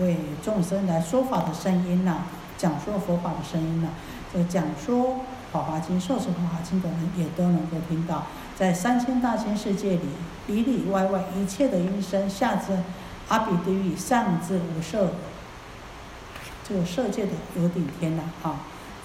[0.00, 2.18] 为众生来说法的声音呐，
[2.58, 3.88] 讲说佛法的声音呐，
[4.32, 5.06] 这讲说
[5.52, 10.08] 《法华经》、受持《法华经》的人也都能够听到，在三千大千世界里，
[10.46, 12.72] 里里外外一切的音声，下至
[13.28, 15.10] 阿鼻地狱，上至无色
[16.66, 18.56] 这个色界的有顶天呐，啊，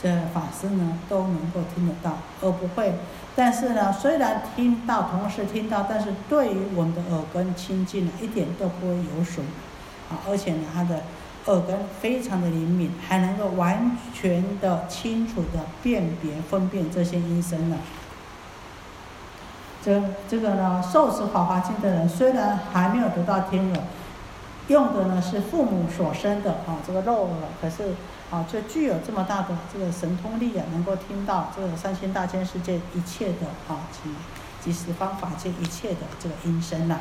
[0.01, 2.93] 这法师呢都能够听得到，而不会。
[3.35, 9.45] 但是呢，虽然听到，同时听到，但是对于我们的耳根清净呢，一点都不会有损。
[10.09, 11.03] 啊，而且呢，他的
[11.45, 17.77] 耳根非常的灵敏，还能够完全的清楚的辨别分辨这些音声呢。
[19.81, 23.83] 这这个呢，受持法华经的人，虽然还没有得到天耳，
[24.67, 27.93] 用的呢是父母所生的啊这个肉耳，可是
[28.29, 34.09] 啊就具有这么大的这个神通力啊，能够听到这个三千大千世界一切的啊及
[34.61, 36.99] 及十方法界一切的这个音声呐。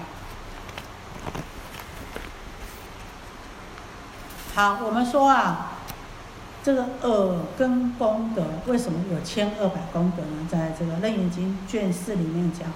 [4.58, 5.68] 好，我们说啊，
[6.64, 10.48] 这个耳根功德为什么有千二百功德呢？
[10.50, 12.66] 在这个《楞严经》卷四里面讲，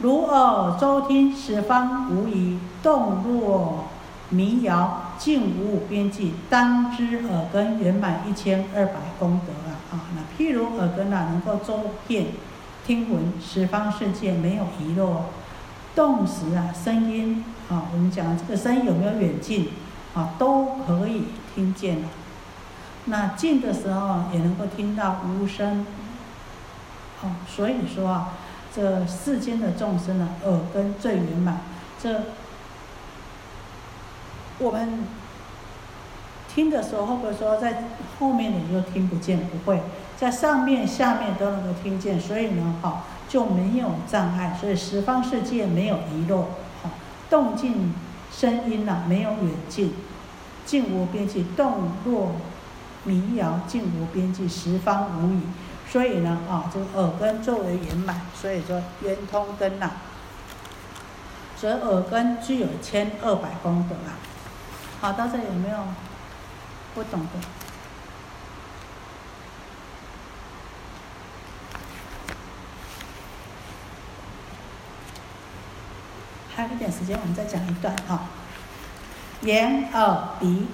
[0.00, 3.84] 如耳周听十方无疑，动若
[4.30, 6.34] 迷谣，静无边际。
[6.50, 9.78] 当知耳根圆满一千二百功德啊！
[9.92, 12.26] 啊，那譬如耳根啊，能够周遍
[12.84, 15.26] 听闻十方世界，没有遗漏。
[15.94, 19.68] 动时啊，声音啊，我们讲这个声音有没有远近？
[20.14, 22.08] 啊，都可以听见了。
[23.06, 25.86] 那静的时候也能够听到无声。
[27.22, 28.32] 哦，所以说啊，
[28.74, 31.60] 这世间的众生呢，耳根最圆满。
[32.02, 32.22] 这
[34.58, 35.04] 我们
[36.52, 37.84] 听的时候，会不会说在
[38.18, 39.38] 后面的你就听不见？
[39.48, 39.80] 不会，
[40.16, 42.20] 在上面、下面都能够听见。
[42.20, 44.56] 所以呢，哈，就没有障碍。
[44.60, 46.42] 所以十方世界没有遗漏。
[46.82, 46.90] 哈，
[47.30, 47.94] 动静。
[48.40, 49.92] 声音呐，没有远近，
[50.64, 52.32] 近无边际；动若
[53.04, 55.40] 迷谣，近无边际，十方无语。
[55.86, 59.90] 所以呢，啊，这个耳根作为圆满，所以说圆通根呐。
[61.54, 64.16] 所以耳根具有千二百功德啊。
[65.02, 65.76] 好，大家有没有
[66.94, 67.59] 不懂的？
[76.60, 78.20] 还有一点时间，我们再讲一段哈。
[79.40, 80.66] 眼、耳、鼻。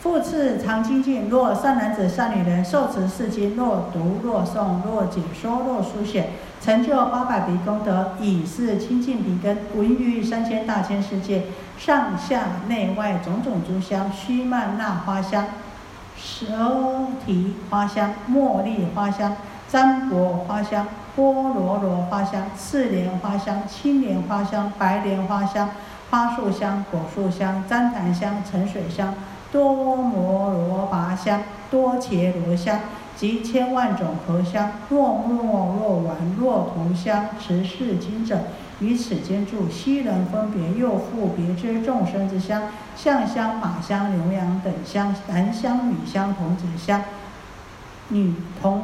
[0.00, 1.28] 复次，常精进。
[1.28, 6.30] 若善男子、善女人受持是经，若读、若诵、若解说、若书写，
[6.62, 11.42] 成就八百鼻功德，以是清净鼻根，闻于三千大千世界，
[11.76, 15.48] 上下内外种种诸香，须曼那花香、
[16.16, 16.46] 舌
[17.26, 19.36] 提花香、茉莉花香。
[19.68, 25.70] 占卜花香、波罗罗花香、赤莲花香、青莲花香、白莲花香、
[26.10, 29.12] 花树香、果树香、旃檀香、沉水香、
[29.50, 32.78] 多摩罗拔香、多伽罗香
[33.16, 38.38] 及千万种合香，若末若丸若涂香，持世经者，
[38.78, 42.62] 于此间住，悉能分别又复别知众生之香，
[42.94, 47.02] 象香、马香、牛羊等香，男香、女香、童子香、
[48.10, 48.82] 女童。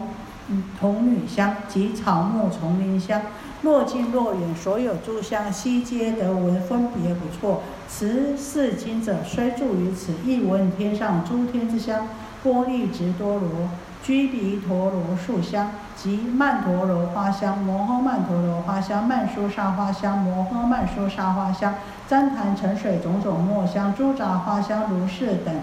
[0.78, 3.22] 童女香及草木丛林香，
[3.62, 7.62] 若近若远，所有诸香悉皆得闻，分别不错。
[7.88, 12.07] 持是经者，虽住于此，亦闻天上诸天之香。
[12.42, 13.70] 波利直多罗、
[14.02, 21.72] 居比陀罗树香及曼陀罗花香、摩诃曼陀罗花香、曼殊沙花香、摩诃曼殊沙花香、
[22.11, 25.55] 旃檀沉水种种墨香、诸杂花香如是等。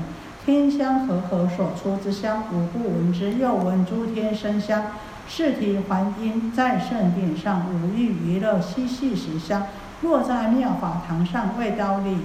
[0.46, 3.34] 天香和合所出之香，五不闻之。
[3.34, 4.84] 又闻诸天生香，
[5.28, 9.68] 是提还因在圣殿上，五欲娱乐嬉戏时香。
[10.02, 12.18] 若在妙法堂上为刀立，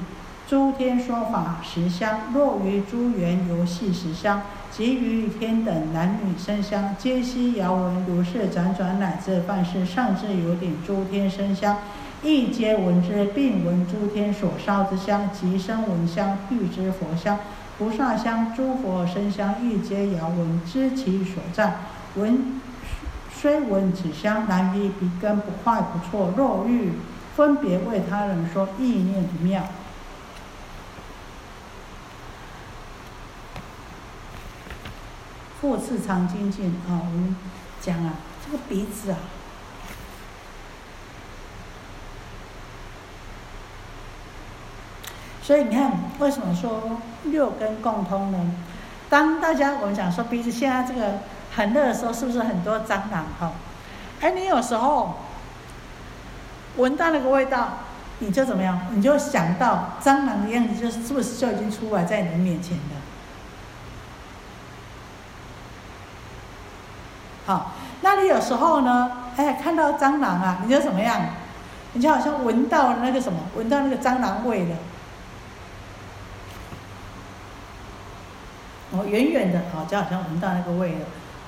[0.47, 2.33] 诸天说法时香。
[2.33, 8.07] 若于诸园游戏时香，及于天等男女生香，皆悉遥闻。
[8.07, 11.77] 如是辗转乃至半世上至有顶诸天生香，
[12.23, 17.39] 亦皆闻之，并闻诸天所烧之香，及声闻香，欲知佛香。
[17.77, 21.79] 菩萨香、诸佛身香，欲皆遥闻，知其所在。
[22.15, 22.61] 闻
[23.35, 26.33] 虽闻此香，难于鼻根不坏不错。
[26.37, 26.93] 若欲
[27.35, 29.65] 分别为他人说，意念不妙。
[35.61, 37.35] 复次常精进啊，我们
[37.81, 39.19] 讲啊，这个鼻子啊。
[45.45, 48.51] 所以你看，为什么说六根共通呢？
[49.11, 51.19] 当大家我们讲说鼻子现在这个
[51.55, 53.27] 很热的时候，是不是很多蟑螂？
[53.39, 53.53] 哈，
[54.23, 55.17] 哎，你有时候
[56.77, 57.75] 闻到那个味道，
[58.21, 58.87] 你就怎么样？
[58.93, 62.83] 你就想到蟑螂的样子，就是是不是就已经出来在你的面前了？
[67.45, 71.21] 好，那你有时候呢，哎，看到蟑螂啊，你就怎么样？
[71.93, 74.77] 你就好像闻到那个什么，闻到那个蟑螂味了。
[78.95, 80.99] 哦，远远的啊，就好像闻到那个味了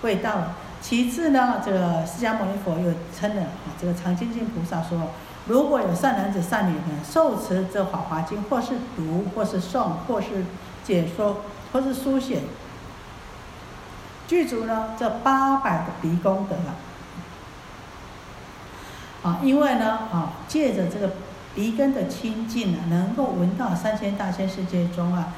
[0.03, 0.57] 味道了。
[0.81, 5.11] 其次呢，这个释迦牟尼佛又称了啊，这个常精进菩萨说，
[5.47, 10.45] 如果有善男子善女人受持这《法华经》，或是读，或是诵，或是
[10.85, 11.39] 解说，
[11.73, 12.41] 或是书写，
[14.29, 16.75] 具足呢这八百的鼻功德啊。
[19.23, 21.15] 啊，因为呢啊，借着这个
[21.55, 25.33] 鼻根的清净呢，能够闻到三千大千世界中啊，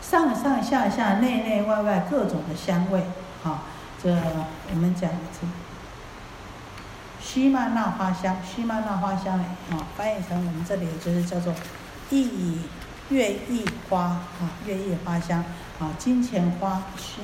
[0.00, 3.04] 上上下下、内内外外各种的香味
[3.44, 3.62] 啊。
[4.02, 4.10] 这
[4.70, 5.46] 我们讲这
[7.22, 11.52] 西曼那花香，西曼那花香啊，翻译成我们这里就是叫做
[12.08, 12.62] 意
[13.10, 15.44] 月意花啊，月意花香
[15.78, 17.20] 啊，金钱花须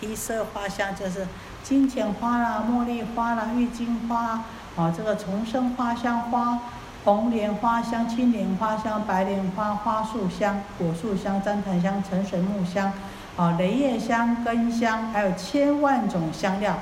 [0.00, 1.26] 提色花香就是
[1.64, 4.44] 金钱花啦、茉莉花啦、郁金花
[4.76, 6.60] 啊，这个重生花香花、
[7.04, 12.92] 红莲花香、青莲花香、白莲花花树香、果树香、旃檀香、沉水木香。
[13.34, 16.74] 啊，雷叶香、根香，还有千万种香料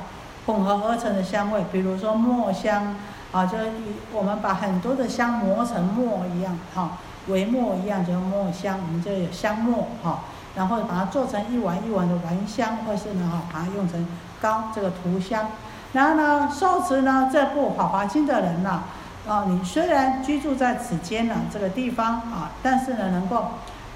[0.46, 2.96] 混合而成的香味，比如说墨香，
[3.30, 3.66] 啊，就是
[4.12, 6.98] 我们把很多的香磨成墨一样，哈，
[7.28, 10.24] 为墨一样，就是墨香，我们就有香墨，哈，
[10.56, 14.04] 然后把它做成一碗一碗的丸香，或是呢，哈，把它用成
[14.42, 15.46] 膏这个涂香。
[15.92, 18.84] 然后呢，受持呢这部《法华经》的人呐，啊，
[19.28, 23.46] 啊你虽然居住在此间呢这个地方啊，但是呢，能够。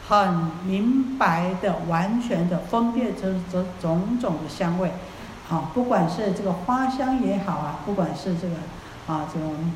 [0.07, 4.93] 很明白的、完全的分辨出这种种的香味，
[5.49, 8.55] 好，不管是这个花香也好啊，不管是这个
[9.07, 9.73] 啊这种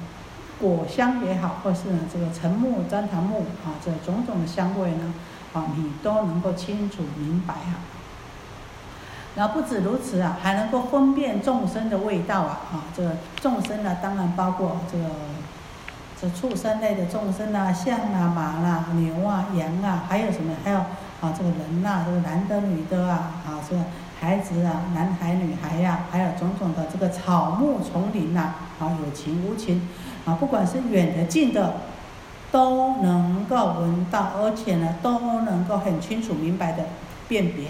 [0.61, 5.15] 果香也好，或是呢这个沉木、旃檀木啊这种种的香味呢，
[5.55, 7.81] 啊你都能够清楚明白啊。
[9.39, 15.05] 然后不止如此啊，还能够分辨众生的味道啊，啊这个众生呢，当然包括这个。
[16.21, 20.53] 这畜生类的众生啊，象啊、马啦、牛啊、羊啊，还有什么？
[20.65, 20.79] 还有
[21.21, 23.83] 啊，这个人呐，这个男的、女的啊，啊，这个
[24.19, 29.89] 孩子啊，男孩、女孩呀，还有种种的这个草木丛林呐，啊，有情无情，
[30.25, 31.75] 啊，不管是远的近的，
[32.51, 36.83] 都能够闻到，而且呢，都能够很清楚明白的
[37.29, 37.69] 辨别。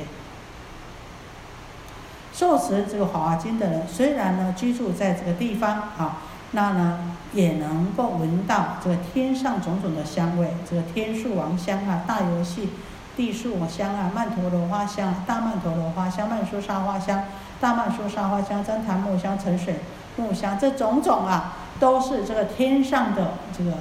[2.39, 6.19] 受持这个《华经》的人，虽然呢居住在这个地方啊。
[6.53, 6.99] 那呢，
[7.35, 12.71] 也能够闻到这个天上种种的香味，这个天树王香啊，大游戏
[13.19, 17.25] 地树香啊，曼陀罗花香，大曼陀罗花香，曼殊沙花香，
[17.61, 19.81] 大曼殊沙花香，真檀木香，沉水
[20.17, 23.73] 木香，这种种啊，都是这个天上的这个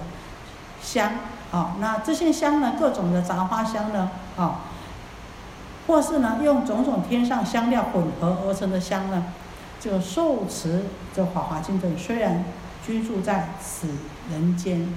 [0.81, 1.11] 香
[1.53, 1.77] 啊。
[1.79, 4.59] 那这些香呢，各种的杂花香呢，啊，
[5.87, 9.25] 或是呢，用种种天上香料混合而成的香呢。
[9.79, 10.85] 就受持
[11.15, 12.43] 这《华华经》的虽然
[12.83, 13.87] 居住在此
[14.31, 14.91] 人间，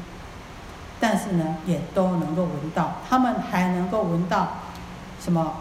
[0.99, 4.49] 但是呢，也都能够闻到，他们还能够闻到
[5.23, 5.57] 什么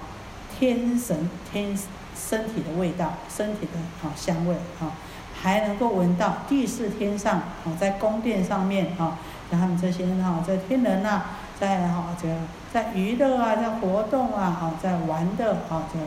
[0.57, 1.77] 天神天
[2.15, 4.93] 身体的味道，身体的啊香味啊，
[5.39, 9.19] 还能够闻到地四天上啊，在宫殿上面啊，
[9.51, 11.23] 像他们这些哈，在天人呐，
[11.59, 12.27] 在哈这
[12.71, 15.99] 在娱乐啊，在活动啊，啊，在玩的啊这。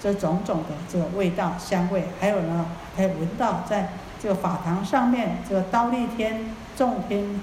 [0.00, 3.90] 这种种的这个味道香味，还有呢，可以闻到在
[4.22, 7.40] 这个法堂上面，这个刀立天众天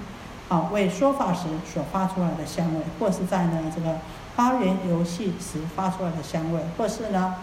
[0.48, 3.98] 啊为说法时所发出来的香味，或是在呢这个
[4.38, 7.36] 花园游戏时发出来的香味，或是呢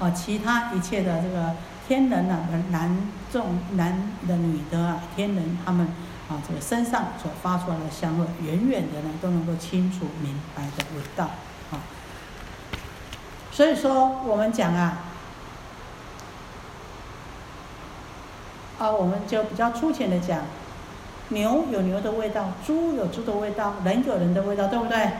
[0.00, 1.52] 啊其他一切的这个
[1.86, 2.96] 天人啊，男
[3.30, 5.86] 众男的女的啊，天人他们
[6.28, 11.28] 啊这个身上所发出来的香味，远远的呢都能够清楚明白的闻到。
[13.50, 14.98] 所以说，我们讲啊，
[18.78, 20.38] 啊，我们就比较粗浅的讲，
[21.28, 25.10] 牛有牛的味道，猪有猪的味道，人有人的味道，对不对？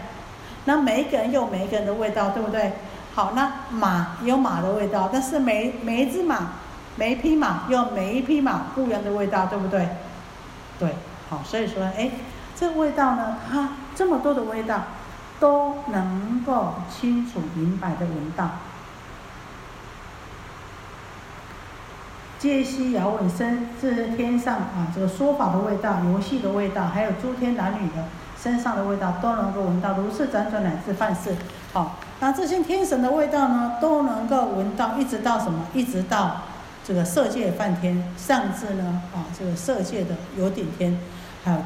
[0.65, 2.73] 那每一个人有每一个人的味道，对不对？
[3.15, 6.53] 好，那马有马的味道，但是每每一只马，
[6.97, 9.87] 每一匹马有每一匹马不一样的味道，对不对？
[10.83, 10.97] 对，
[11.31, 12.11] 好，所以说，哎，
[12.57, 14.81] 这个味道呢，它这么多的味道。
[15.41, 18.49] 都能够清楚明白的闻到，
[22.39, 28.05] 皆悉遥闻声，这是天上啊，这个说法的味道，游戏的味道，还有诸天男女的
[28.41, 29.95] 身上的味道，都能够闻到。
[29.95, 31.35] 如是辗转乃至犯事，
[31.73, 35.67] 好，那这些天神的味道呢，都能够闻到，一直到什么？
[35.75, 36.43] 一直到
[36.85, 40.99] 这个色界梵天，上至呢啊，这个色界的有顶天，
[41.45, 41.59] 还有。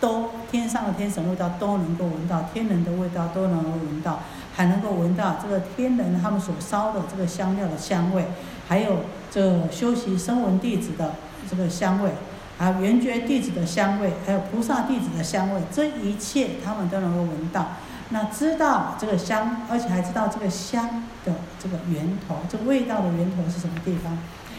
[0.00, 4.20] 都天上的天神味道都能够闻到，天人的味道都能够闻到，
[4.54, 8.24] 还能够闻到这个天人他们所烧的这个香料的香味，
[8.68, 11.14] 还有这修习声闻弟子的
[11.50, 12.12] 这个香味，
[12.56, 17.72] 还有圆觉弟子的香味，还有菩萨弟子的香味，这一切他们都能够闻到。
[18.10, 24.16] 那知道这个香，而且还知道这个香的这个源头，这个味道的源头是什么地方。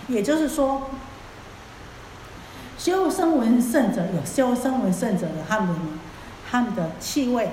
[0.09, 0.89] 也就是说，
[2.77, 5.75] 修身闻圣者有修身闻圣者的他们的
[6.49, 7.51] 他们的气味，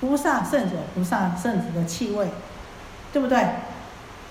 [0.00, 2.28] 菩萨圣者菩萨圣者的气味，
[3.12, 3.44] 对不对？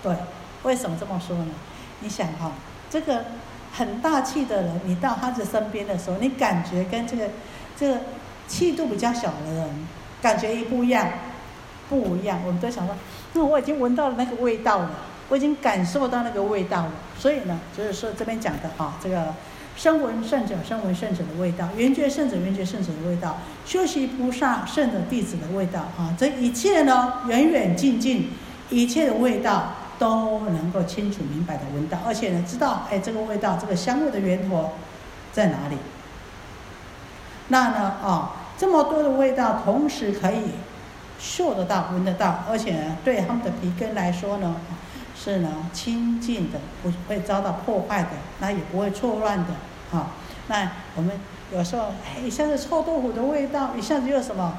[0.01, 0.15] 对，
[0.63, 1.51] 为什么这么说呢？
[1.99, 2.51] 你想哈，
[2.89, 3.25] 这个
[3.73, 7.29] 很大气的人，你到他的身边的时候，你感觉跟这个
[7.75, 8.01] 这个
[8.47, 9.87] 气度比较小的人。
[10.19, 11.07] 感觉一不一样，
[11.87, 12.39] 不一样。
[12.43, 12.95] 我们都想说，
[13.35, 14.89] 因为我已经闻到了那个味道了，
[15.29, 16.91] 我已经感受到那个味道了。
[17.17, 19.33] 所以呢，就是说这边讲的啊，这个
[19.75, 28.31] 声闻圣者、声闻圣者的味道，缘觉圣者、缘觉圣者的味道，修习菩萨圣的弟子的味道啊，这一切呢，远远近近，
[28.69, 34.71] 一切的味道都能够清楚明白的闻到，而且呢，知道哎，这个味道，这个香味的源头
[35.31, 35.77] 在哪里？
[37.49, 38.31] 那呢，啊。
[38.59, 40.41] 这么多的味道，同时可以
[41.19, 44.55] 嗅得到、闻得到，而且呢，对他们的鼻根来说呢，
[45.27, 49.47] 是呢清净的，不会遭到破坏的，那也不会错乱的，
[49.91, 50.07] 哈。
[50.47, 51.11] 那我们
[51.53, 54.57] 有时候，哎，一下子臭豆腐的味道，一下子又什么，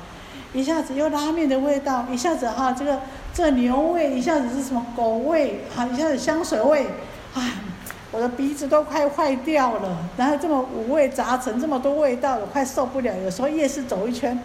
[0.52, 3.00] 一下子又拉面的味道，一下子哈，这个
[3.32, 6.86] 这牛味，一下子是什么狗味，哈，一下子香水味，
[7.34, 7.42] 啊。
[8.10, 13.14] 我的鼻子都快坏掉了，然后这么五味杂陈，这么多味道，我快受不了。
[13.18, 14.38] 有时候夜市走一圈，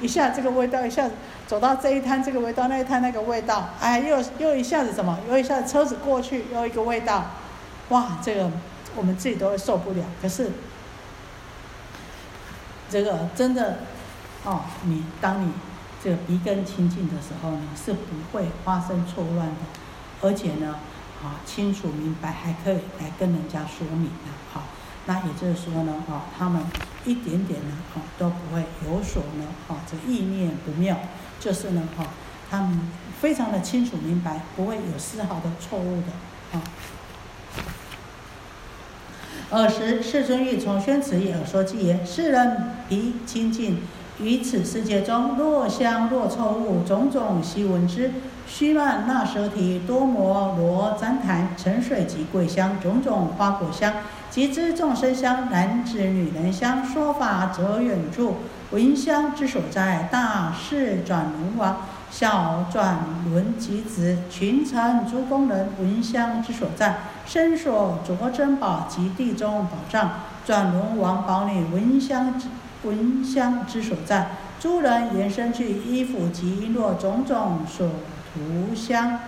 [0.00, 1.14] 一下这个味道，一下子
[1.48, 7.24] 走到这一摊这个味道，那一摊那个味道，哎，又又一下子什么，又一下子车子过去又一个味道，
[7.88, 8.48] 哇，这个
[8.94, 10.04] 我们自己都会受不了。
[10.22, 10.52] 可是
[12.88, 13.78] 这个真的
[14.44, 15.52] 哦，你当你
[16.04, 19.54] 这个鼻根清净的时候呢，是不会发生错乱的，
[20.22, 20.76] 而且呢。
[21.20, 24.62] 啊，清楚明白，还可以来跟人家说明的，好，
[25.06, 26.62] 那也就是说呢，啊，他们
[27.04, 30.96] 一点点呢，啊，都不会有所呢，啊，这意念不妙，
[31.40, 32.04] 就是呢，哈，
[32.50, 32.80] 他们
[33.20, 36.62] 非常的清楚明白，不会有丝毫的错误的，啊。
[39.50, 43.80] 尔时世尊欲从宣此意而说偈言：世人彼清净。
[44.20, 48.10] 于此世界中，若香若臭物，种种悉闻之。
[48.48, 53.94] 须曼那舍提多摩罗旃檀沉水及桂香，种种花果香，
[54.28, 58.38] 及之众生香，男子女人香，说法则远处。
[58.70, 61.78] 闻香之所在，大士转轮王，
[62.10, 62.98] 小转
[63.30, 70.10] 轮及子，群臣诸宫人，闻香之所在，身所着珍宝及地中宝藏，
[70.44, 72.48] 转轮王宝女闻香之。
[72.84, 77.88] 闻香之所在，诸人延伸去衣服及璎珞种种所
[78.32, 79.18] 涂香，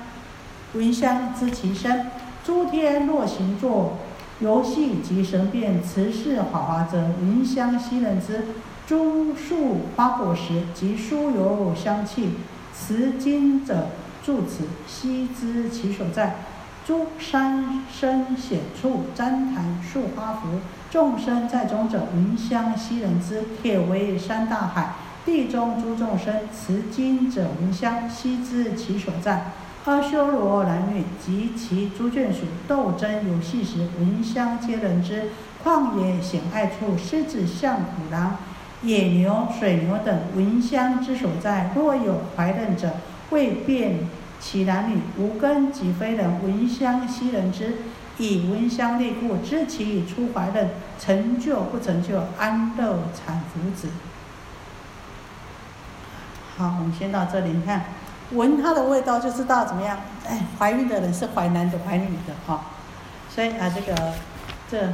[0.75, 2.07] 闻香知其身。
[2.45, 3.97] 诸天若行作
[4.39, 8.45] 游戏及神变，持世华华者，闻香悉人之。
[8.91, 12.31] 诸树花果实及酥油香气，
[12.77, 13.87] 持经者
[14.25, 16.35] 住此，悉知其所在。
[16.85, 20.59] 诸山深险处，旃檀树花福。
[20.91, 24.95] 众生在中者，云香悉人之，铁为山大海。
[25.25, 29.53] 地中诸众生持经者，闻香悉知其所在。
[29.85, 35.29] 阿修罗男女及其诸眷属，斗争游戏时，闻香皆人之。
[35.63, 38.35] 旷野险隘处，狮子、象、虎、狼、
[38.83, 41.71] 野牛、水牛等，闻香之所在。
[41.75, 42.93] 若有怀孕者，
[43.31, 44.09] 未辨
[44.41, 47.79] 其男女，无根即非人，闻香悉人之。
[48.19, 50.69] 以闻香内故，知其已出怀的
[50.99, 53.89] 成就不成就，安乐产福子。
[56.59, 57.53] 好，我们先到这里。
[57.53, 57.85] 你看，
[58.33, 59.99] 闻它的味道就知道怎么样。
[60.29, 62.63] 哎，怀孕的人是怀男的，怀女的哈。
[63.31, 64.13] 所以啊，这个
[64.71, 64.93] 这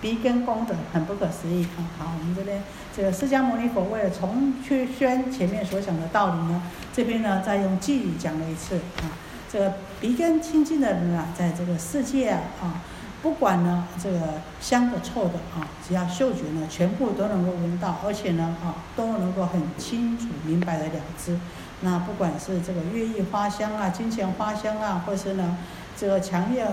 [0.00, 1.84] 鼻根功德很不可思议啊。
[1.98, 2.62] 好，我们这边
[2.96, 9.10] 这个释迦牟尼佛为了重去宣前面所讲的道理呢，这边呢再用偈语讲了一次啊。
[9.52, 12.80] 这个鼻根清净的人啊，在这个世界啊，
[13.20, 14.18] 不管呢这个
[14.60, 21.36] 香的臭的啊，只要嗅觉呢，全部都能够闻到，而且呢，啊，都能够很清楚明白的了知。
[21.80, 25.58] 那不管是这个月意花香啊、金钱花香啊，或是呢
[25.96, 26.64] 这个强烈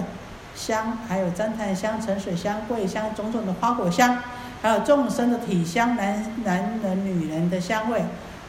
[0.58, 4.18] 香，还有旃檀香、沉水香、桂香种种的花果香，
[4.62, 8.04] 还有众生的体香，男男人、女人的香味。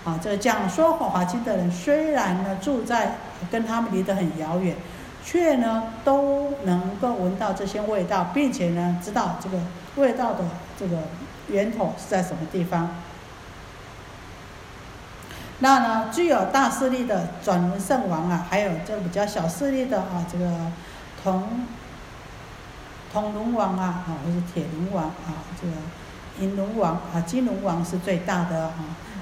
[0.05, 3.17] 啊，这个讲说《法华经》的人，虽然呢住在
[3.51, 4.75] 跟他们离得很遥远，
[5.23, 9.59] 却呢都能够闻到这些味道，并且呢知道这个
[9.97, 10.45] 味道的
[10.79, 10.97] 这个
[11.49, 12.89] 源头是在什么地方。
[15.59, 20.49] 那呢，具有大势力的转轮圣王啊，还有这比较小势力的啊，这个
[21.23, 21.67] 同
[23.13, 25.73] 铜龙王啊，啊或是铁龙王啊，这个。
[26.41, 28.75] 银龙王啊，金龙王是最大的啊，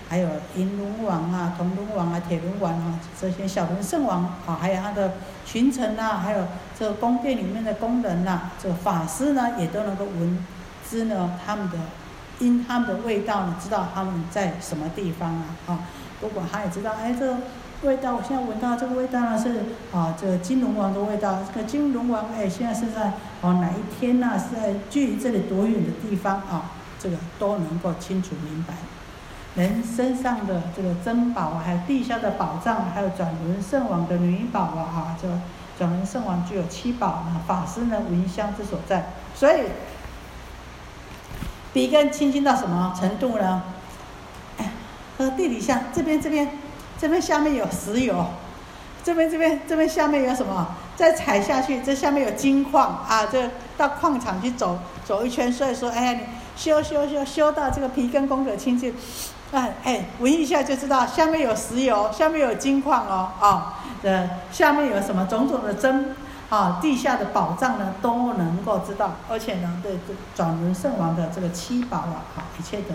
[0.07, 5.15] 还有银龙王啊、铜龙王啊、铁龙王啊，这些小龙圣王啊，还有他的
[5.47, 6.47] 群臣呐，还有
[6.79, 10.45] 这个宫殿里面的工人呐，这个法师呢，也都能够闻
[10.87, 11.79] 知呢他们的
[12.39, 15.79] 因他们的味道呢，知道他们在什么地方啊啊，
[16.21, 17.35] 不过他也知道，哎，这
[17.83, 23.13] 味道，我现在闻到这个味道呢是啊，这个金龙王的味道，这个金龙王哎，现在是在
[23.43, 24.39] 哦哪一天呢？
[24.39, 26.71] 是在距离这里多远的地方啊？
[26.99, 28.75] 这个都能够清楚明白。
[29.55, 35.39] 人身上的这个珍宝啊，还有地下的宝藏，还有转轮圣王的女宝啊，啊，这个
[35.79, 39.63] 转轮圣王具有七宝啊，法师呢闻香之所在，所以。
[41.73, 43.63] 笔根清净到什么程度呢？
[44.57, 44.71] 哎，
[45.19, 46.49] 和地底下这边这边，
[46.99, 48.27] 这边下面有石油，
[49.05, 50.67] 这边这边这边下面有什么？
[50.97, 53.27] 再踩下去，这下面有金矿啊！
[53.31, 56.21] 这到矿场去走走一圈，所以说，哎，你
[56.57, 58.95] 修修修修到这个皮根功德清净，
[59.53, 66.17] 哎哎，闻一下就知道下面有石油，下面有金矿哦，啊，呃下面有什么种种的真。
[66.49, 72.95] 啊，地下的宝藏呢都能够知道，而且呢，对这转轮圣王的这个七宝啊，好一切的，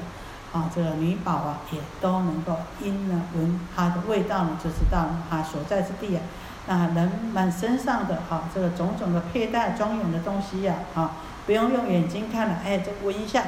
[0.54, 6.22] 啊，这个女宝啊，也都能够因呢闻它的味道呢，就知道它所在之地啊。
[6.68, 11.12] 那人们身上的啊，这个种种的佩戴庄严的东西呀，啊，
[11.46, 13.44] 不用用眼睛看了，哎，就闻一下。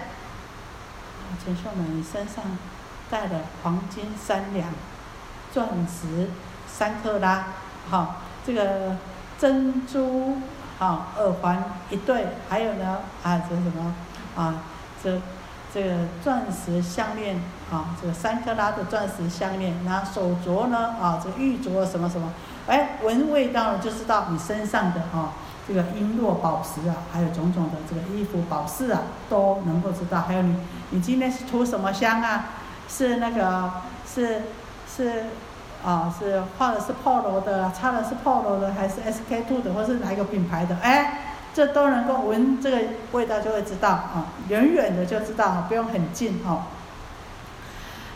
[1.43, 2.43] 陈秀们身上
[3.10, 4.70] 带的黄金三两，
[5.51, 6.30] 钻石
[6.68, 7.45] 三克拉，
[7.89, 8.95] 好，这个。
[9.39, 10.38] 珍珠
[10.80, 13.93] 啊，耳环一对，还有呢啊，这什么
[14.38, 14.64] 啊，
[15.04, 15.20] 这
[15.74, 22.32] 这个钻石项链啊，这个三克拉的钻石项链，然后手镯呢啊，这玉镯什么什么，
[22.67, 25.34] 哎，闻味道就知道你身上的啊，
[25.67, 30.21] 这个璎珞宝石啊，还有种种的这个衣服宝饰啊，都能够知道。
[30.21, 30.55] 还有你，
[30.91, 32.45] 你今天是涂什么香啊？
[32.88, 33.71] 是那个
[34.05, 34.43] 是
[34.95, 35.24] 是。
[35.86, 40.78] 啊，是画的是 Polo 的，擦的是 Polo 的，还是 SK two 的，或是哪一个品牌的？
[40.82, 42.78] 哎，这都能够闻这个
[43.12, 46.64] 味道就会知道啊，远远的就知道，不用很近哦。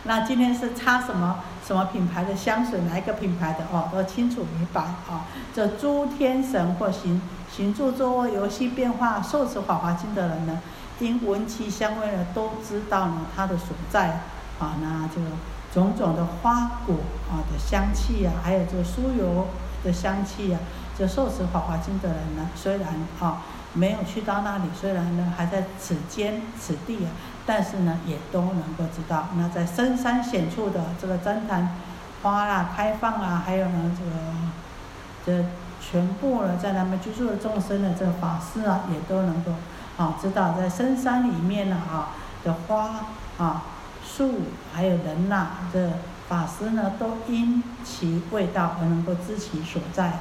[0.04, 5.28] 那今天是擦什么什么品牌的香水，哪一个品牌的哦，都清楚明白啊。
[5.54, 7.22] 这诸天神或行
[7.52, 10.62] 行住坐卧游戏变化受持法华经的人呢，
[11.00, 14.22] 因闻其香味呢，都知道呢它的所在
[14.60, 15.28] 啊，那这个。
[15.74, 16.96] 种种的花果
[17.30, 19.48] 啊的香气呀，还有这酥油
[19.84, 20.58] 的香气呀，
[20.98, 22.88] 这受持法华经的人呢，虽然
[23.20, 23.44] 啊
[23.74, 27.12] 没有去到那里，虽然呢还在此间此地啊，
[27.46, 31.76] 但是呢也都能够知道，那在深山险处的这个旃檀
[32.24, 34.12] 花啊开放啊，还有呢这个
[35.26, 35.46] 这
[35.80, 39.52] 全部呢在他们居住的众生的这个法师啊，也都能够
[39.98, 42.10] 啊知道在深山里面呢啊
[42.44, 43.02] 的花
[43.38, 43.64] 啊。
[44.10, 44.40] 树
[44.74, 45.92] 还有人呐，这
[46.30, 50.20] 法师呢，都因其味道而能够知其所在。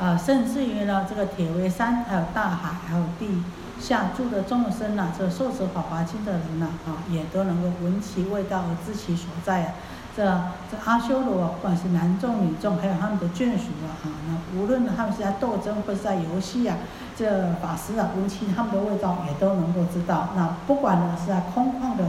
[0.00, 3.42] 啊，甚至于呢，这个铁围山，还有大海，还有地
[3.78, 9.64] 下住的众生呐，这受持法华经的人呐，啊，也都能够闻其味道而知其所在。
[9.64, 9.72] 啊
[10.16, 10.24] 这
[10.68, 16.76] 这阿修罗，不管是男众女众，还有他们的眷属啊，啊，那无论他们是在斗争或是在游戏啊。
[17.16, 20.30] 这法师啊，闻其他们的味道也都能够知道。
[20.34, 22.04] 那不管呢是在空旷的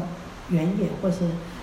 [0.49, 1.19] 原野，或是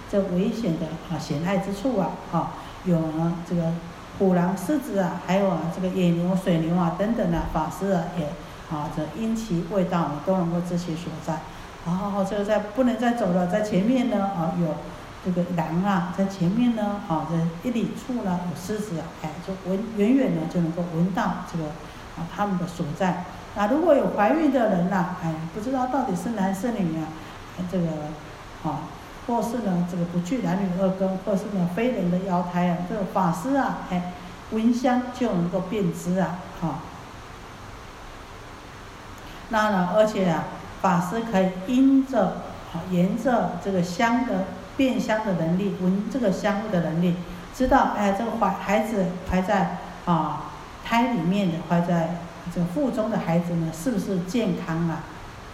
[0.08, 2.50] 这危险的啊险隘之处啊，哈，
[2.84, 3.72] 有呢这个
[4.18, 8.24] 虎狼狮子啊，还有啊这个野牛水牛啊等等的法师啊，也
[8.70, 11.40] 啊这因其味道呢都能够知其所在。
[11.86, 14.74] 然后这个在不能再走了，在前面呢啊有
[15.24, 21.64] 这个狼啊，在前面呢啊这一里处呢有狮子啊，哎就闻远远的就能够闻到这个
[22.16, 23.24] 啊他们的所在。
[23.56, 27.08] 那，如果有怀孕的人呐，哎，不知道到底是男是女啊，
[27.72, 27.86] 这个，
[28.62, 28.80] 啊，
[29.28, 34.14] 或是呢，这个不具男女二根，或是呢非人的妖胎啊，这个法师啊，哎，
[34.50, 36.80] 闻香就能够辨知啊，哈。
[39.50, 40.44] 那呢，而且啊，
[40.82, 42.38] 法师可以因着
[42.72, 47.14] 啊，沿着这个香的变香的能力，闻这个香味的能力，
[47.54, 50.50] 知道哎，这个怀孩子怀在啊
[50.84, 52.16] 胎里面的，怀在。
[52.54, 55.04] 这个腹中的孩子呢，是不是健康啊？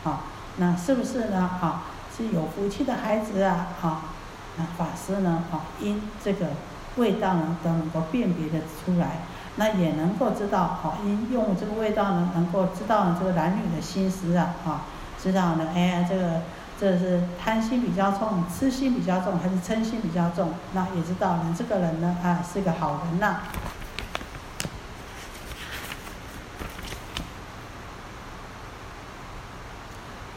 [0.04, 0.20] 好，
[0.58, 1.50] 那是不是呢？
[1.60, 1.82] 好，
[2.16, 3.66] 是有福气的孩子啊？
[3.80, 4.02] 好，
[4.56, 5.42] 那法师呢？
[5.50, 6.46] 好，因这个
[6.96, 9.22] 味道呢，都能够辨别的出来，
[9.56, 14.82] 那也能够知道，好，因用这个味道呢，能够知道这个男女的心思啊，啊，
[15.20, 16.42] 知道呢，哎，这个
[16.78, 20.50] 这是贪心比较重，痴心比较重，还是嗔心比较重？
[20.72, 23.38] 那也知道呢，这个人呢，啊，是个好人呐。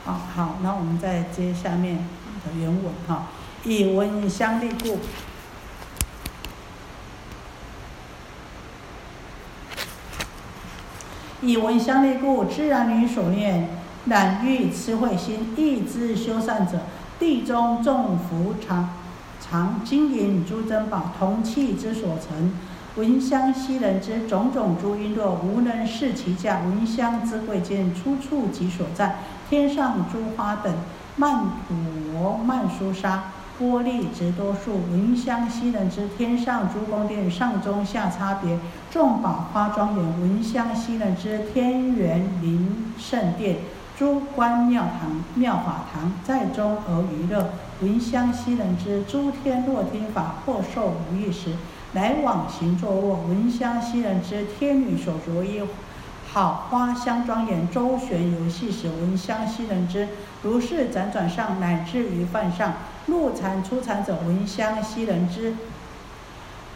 [0.08, 3.28] 好好，那我们再接下面的原文哈，
[3.66, 5.00] 以闻香力故，
[11.42, 13.68] 以闻香力故，自然于所念，
[14.06, 16.84] 染欲痴慧心，意之修善者，
[17.20, 18.92] 地中众福常
[19.42, 22.54] 常金银诸珍宝，铜器之所成。
[22.96, 26.62] 闻香悉人之种种诸璎珞，无能视其价。
[26.62, 29.18] 闻香之贵贱，出处及所在。
[29.50, 30.74] 天上诸花等，
[31.16, 34.82] 曼陀曼殊沙，玻璃直多数。
[34.92, 38.60] 闻香悉人之天上诸宫殿，上中下差别，
[38.92, 40.06] 众宝花庄严。
[40.20, 43.60] 闻香悉人之天园林圣殿，
[43.98, 47.52] 诸观妙堂妙法堂，在中而娱乐。
[47.82, 51.54] 闻香悉人之诸天若天法，或受无意时。
[51.94, 55.62] 来往行坐卧，闻香悉人之天女所着衣，
[56.38, 60.08] 好花香庄严，周旋游戏时，闻香悉人之
[60.44, 62.74] 如是辗转上，乃至于犯上，
[63.08, 65.56] 入禅出禅者，闻香悉人之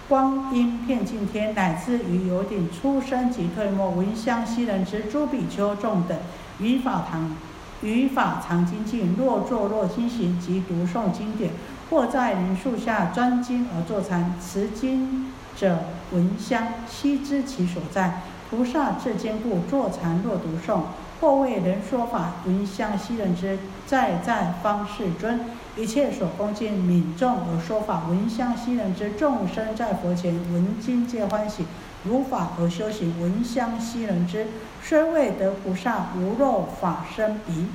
[0.09, 6.17] 光阴遍尽天，乃至于有顶出生即退没，闻香悉人之诸比丘众等，
[6.57, 7.35] 于法堂
[7.83, 11.51] 于法藏精进，若坐若经行，及读诵经典。
[11.91, 15.83] 或在林树下专经而坐禅，持经者
[16.13, 18.23] 闻香，悉知其所在。
[18.51, 20.81] 菩萨至坚固，坐禅若读诵。
[21.21, 25.39] 或为人说法，闻香悉人之，在在方世尊。
[25.77, 31.65] 一切所恭敬敏众而说法，闻香悉人之众生在佛前闻经皆欢喜，
[32.03, 34.47] 如法而修行，闻香悉人之，
[34.81, 37.67] 虽未得菩萨，无漏法身鼻，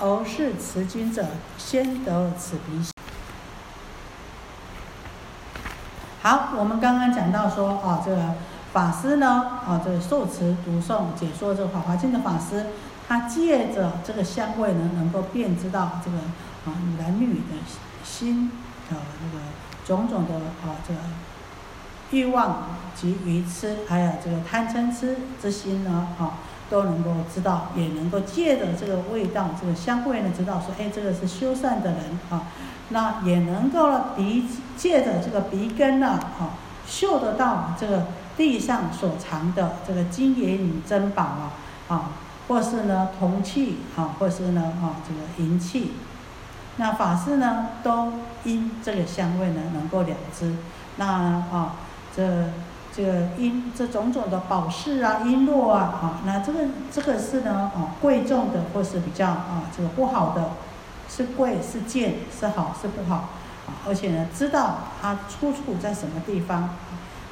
[0.00, 1.24] 而是持经者
[1.56, 2.90] 先得此鼻。
[6.22, 8.34] 好，我们刚刚讲到说，啊，这个
[8.72, 12.66] 法师呢，啊，这个受持、读诵、解说这个《法华经》的法师，
[13.08, 16.18] 他借着这个香味呢，能够辨知到这个
[16.66, 17.56] 啊男女的
[18.04, 18.50] 心
[18.88, 19.44] 的那个
[19.84, 21.00] 种种的啊这个
[22.10, 22.64] 欲望
[22.94, 31.98] 及愚痴，还有这个贪嗔痴之心呢，啊，都能够知道，也能够借着这个味道、这个香味呢，知道说，哎，这个是修善的人
[32.30, 32.46] 啊。
[32.90, 36.08] 那也能够鼻借着这个鼻根呢，
[36.38, 36.54] 啊，
[36.86, 38.06] 嗅得到这个
[38.40, 41.52] 地上所藏的这个金银珍宝啊，
[41.88, 42.12] 啊，
[42.48, 45.92] 或是呢铜器啊，或是呢啊这个银器，
[46.78, 48.14] 那法师呢都
[48.44, 50.56] 因这个香味呢能够了知，
[50.96, 51.74] 那啊
[52.16, 52.48] 这
[52.96, 56.60] 这个因这种种的宝饰啊璎珞啊，啊，那这个
[56.90, 60.52] 这个是呢啊贵重的或是比较啊这个不好的。
[61.12, 63.16] 是贵是贱是好是不好
[63.66, 63.82] 啊？
[63.84, 66.70] 而且呢，知道它出处在什么地方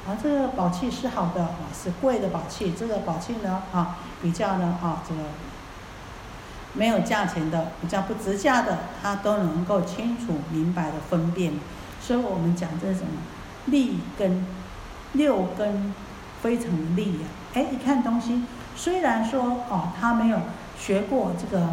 [0.08, 0.16] 啊？
[0.22, 2.72] 这个宝器是好的啊，是贵的宝器。
[2.72, 5.20] 这个宝器呢啊，比较呢啊，这个
[6.72, 11.52] 没有价钱的，比较不值价的，他都能够清楚明白的分辨。
[12.00, 13.02] 所以我们讲这种
[13.66, 14.46] 利根
[15.12, 15.92] 六根
[16.42, 17.28] 非常利啊！
[17.52, 18.44] 哎，一看东西，
[18.74, 20.38] 虽然说哦，他没有。
[20.80, 21.66] 学过这个，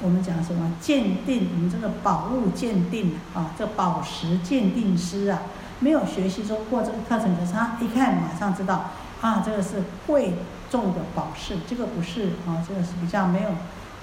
[0.00, 1.48] 我们讲什么鉴定？
[1.52, 5.42] 我们这个宝物鉴定啊，这宝石鉴定师啊，
[5.82, 10.34] 没有学习说过这个课程，可是他一看马上知道啊，这个是贵
[10.70, 13.50] 重的宝石，这个不是啊，这个是比较没有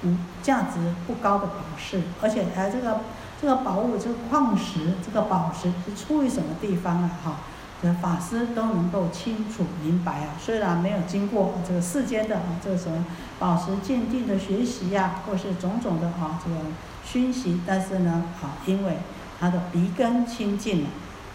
[0.04, 3.00] 嗯价值不高的宝石，而且还这个
[3.42, 7.10] 这个宝物这个矿石这个宝石是出于什么地方啊？
[7.24, 7.36] 哈。
[7.82, 13.06] 这法师都能够清楚明白啊，虽然没有经过这个世间的啊这个什么
[13.40, 16.58] 宝石鉴定的学习呀，或是种种的啊这个
[17.06, 18.98] 熏习，但是呢啊，因为
[19.40, 20.90] 他的鼻根清净了，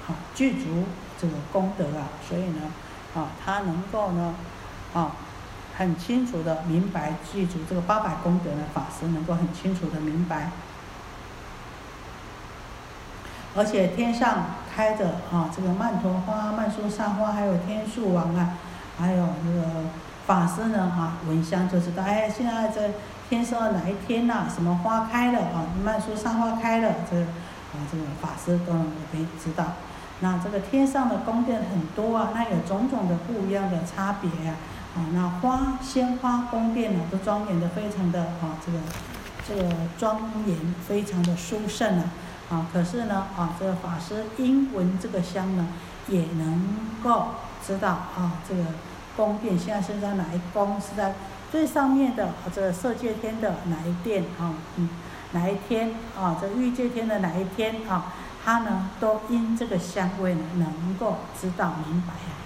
[0.07, 0.85] 好具足
[1.21, 2.61] 这个功德啊，所以呢
[3.15, 4.35] 啊他能够呢
[4.93, 5.13] 啊
[5.77, 10.51] 很清楚的明白具足这个八百功德的法师能够很清楚的明白。
[13.57, 18.55] 而且天上开着啊，这个曼陀花、曼殊沙花，还有天树王啊，
[18.99, 19.63] 还有那个
[20.27, 22.91] 法师呢啊，闻香就知道，哎，现在这
[23.29, 24.47] 天上哪一天呐？
[24.53, 25.67] 什么花开了啊？
[25.85, 29.65] 曼殊沙花开了，这啊，这个法师都能可以知道。
[30.21, 34.55] 那这个天上的宫殿很多啊，那有种种的不一样的差别呀。
[34.97, 38.79] 啊，那花鲜花宫殿呢，都庄严的非常的啊，这个
[39.47, 40.57] 这个庄严，
[40.87, 42.05] 非常的殊胜啊。
[42.49, 45.67] 啊，可是呢，啊，这个法师因闻这个香呢，
[46.07, 47.29] 也能够
[47.67, 48.63] 知道啊，这个
[49.17, 50.81] 宫殿现在是在哪一宫？
[50.81, 51.15] 是在
[51.51, 54.23] 最上面的这个色界天的哪一殿？
[54.39, 54.89] 啊，嗯，
[55.33, 55.93] 哪一天？
[56.17, 57.77] 啊，这欲界天的哪一天？
[57.89, 58.13] 啊，
[58.45, 62.37] 他呢，都因这个香味呢，能够知道明白啊。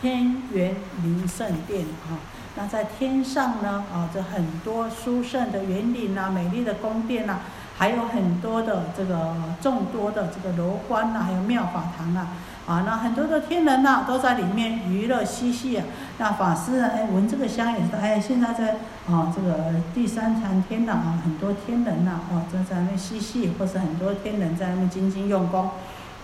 [0.00, 2.18] 天元灵圣殿啊。
[2.56, 7.38] 那在天上呢啊，这很多殊胜的园林呐，美丽的宫殿呐，
[7.76, 12.28] 还有很多的这个众多的这个楼观呐，还有妙法堂啊。
[12.68, 15.84] 啊，那很多的天人呐，都在里面娱乐嬉戏啊。
[16.18, 18.72] 那法师呢，哎，闻这个香也是，哎，现在在
[19.08, 25.70] 啊这个第三禅天呐，啊，很多天人呐，哦，在在那嬉戏，或是很多天人在那边精进用功，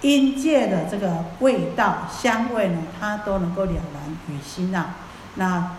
[0.03, 4.89] 因界的这个味道香味呢，它都能够了然于心呐。
[5.37, 5.71] 那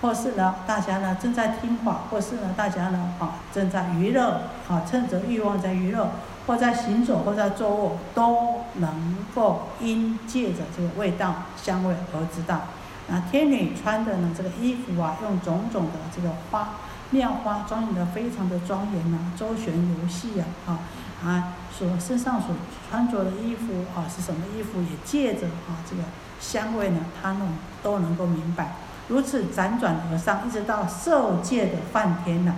[0.00, 6.10] 或是呢，大家呢正在听法，或是呢大家呢啊正在娱乐，啊趁着欲望在娱乐。
[6.46, 12.62] 或在行走，或在坐卧，都能够因借着这个味道、香味而知道。
[13.10, 16.74] 啊，天女穿的呢这个衣服啊，用种种的这个花
[17.10, 20.78] 妙花装饰的非常的庄严呐，周旋游戏啊，啊
[21.24, 22.54] 啊，所身上所
[22.88, 26.02] 穿着的衣服啊是什么衣服，也借着啊这个
[26.40, 27.48] 香味呢，他们
[27.82, 28.76] 都能够明白。
[29.08, 32.54] 如此辗转而上，一直到受戒的梵天呐，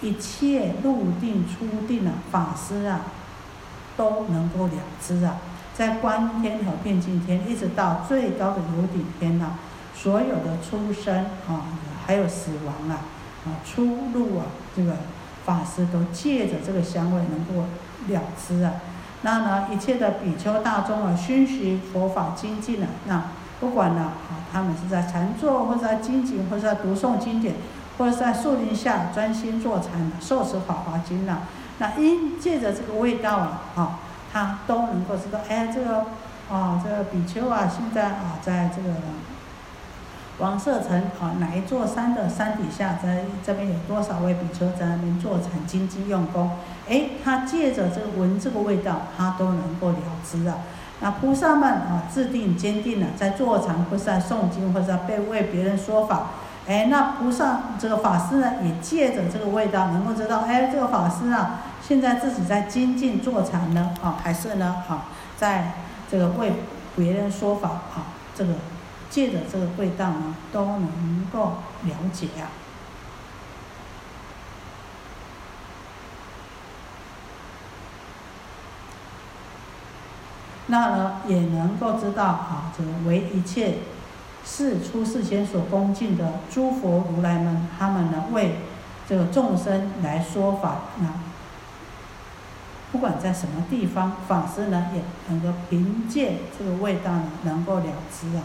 [0.00, 3.00] 一切入定出定啊，法师啊。
[3.96, 5.36] 都能够了知啊，
[5.74, 9.52] 在观天和遍境天，一直到最高的有顶天呐，
[9.94, 11.64] 所有的出生啊，
[12.06, 13.04] 还有死亡啊，
[13.46, 13.84] 啊出
[14.14, 14.94] 入啊，这个
[15.44, 17.64] 法师都借着这个香味能够
[18.08, 18.72] 了知啊。
[19.22, 23.24] 那呢，一切的比丘大众啊，熏习佛法精进啊，那
[23.60, 27.54] 不管呢啊，他们是在禅坐，或者在精进，或者在读诵经典，
[27.98, 31.40] 或者在树林下专心坐禅，受持法华经呢。
[31.80, 33.98] 那因借着这个味道啊，啊，
[34.30, 36.04] 他都能够知道，哎，这个，
[36.54, 38.90] 啊，这个比丘啊，现在啊，在这个
[40.38, 46.50] 王舍城啊，哪一座山的山底下，在这边有多少位比丘在那边坐禅精进用功？
[46.86, 50.58] 哎，他借着这个闻这个味道，他都能够了知啊。
[51.00, 56.26] 那菩萨们啊，制定坚定了，在坐禅或是在诵经或者在被为别人说法。
[56.68, 61.62] 哎，那菩萨这个法师呢，也借着这个味道，能够知道，哎，这个法师啊。
[61.90, 65.72] 现在自己在精进坐禅呢，啊，还是呢，啊，在
[66.08, 66.52] 这个为
[66.94, 68.54] 别人说法，啊，这个
[69.10, 72.46] 借着这个会道呢，都能够了解啊。
[80.68, 83.78] 那呢，也能够知道，啊，这个为一切
[84.44, 88.60] 世出世间所恭敬的诸佛如来们，他们呢，为
[89.08, 91.08] 这个众生来说法，那。
[92.92, 98.42] 不管在什么地方，法师呢也能够凭借这个味道呢，能够了知啊。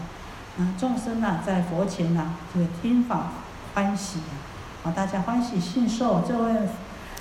[0.58, 3.32] 啊，众生呢在佛前呢，这个听法
[3.74, 6.52] 欢喜啊，啊，大家欢喜信受这位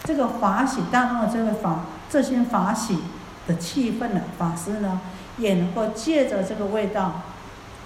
[0.04, 3.00] 这个法喜大众的这位法这些法喜
[3.48, 5.02] 的气氛呢，法师呢
[5.38, 7.22] 也能够借着这个味道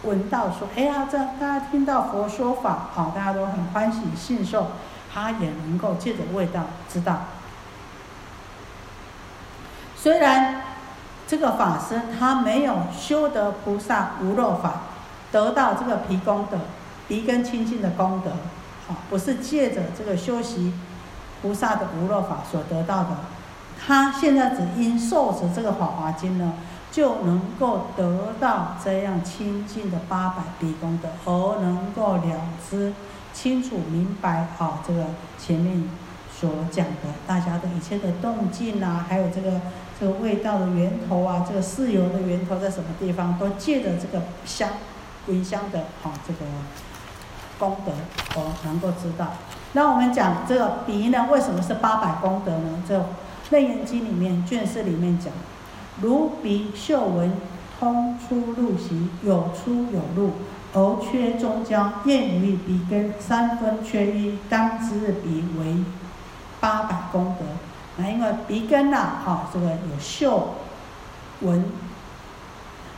[0.04, 4.68] 闻到说，哎呀，这大家听到佛说法，好，大家都很欢喜信受，
[5.12, 7.22] 他也能够借着味道知道。
[10.02, 10.62] 虽然
[11.28, 14.84] 这个法师他没有修得菩萨无漏法，
[15.30, 16.58] 得到这个皮功德、
[17.08, 18.32] 鼻根清净的功德，
[18.88, 20.74] 啊，不是借着这个修习
[21.41, 23.10] 菩萨的无漏法所得到的，
[23.78, 26.54] 他现在只因受持这个法华经呢，
[26.89, 32.93] 就能够得到这样清净的八百鼻功德，而能够了知
[33.34, 35.04] 清楚明白啊，这个
[35.38, 35.89] 前面
[36.34, 39.60] 所讲的大家的一切的动静啊，还有这个。
[40.00, 43.38] 这个味道的源头啊，这个豉油的源头在什么地方？
[43.38, 44.70] 都借着这个香，
[45.28, 46.39] 闻香的哈这个
[47.58, 47.91] 功德，
[48.36, 49.34] 我能够知道。
[49.74, 52.82] 那我们讲这个鼻呢，为什么是八百功德呢？
[52.88, 52.97] 这
[53.50, 55.34] 《楞严经》里面卷四里面讲，
[56.02, 57.34] 如鼻嗅闻，
[57.78, 60.32] 通出入息，有出有入，
[60.74, 65.84] 而缺中焦，验于鼻根三分缺一，当知鼻为
[66.62, 67.45] 八百功德。
[68.02, 70.56] 那因为鼻根呐，哈，这个有嗅、
[71.41, 71.66] 闻，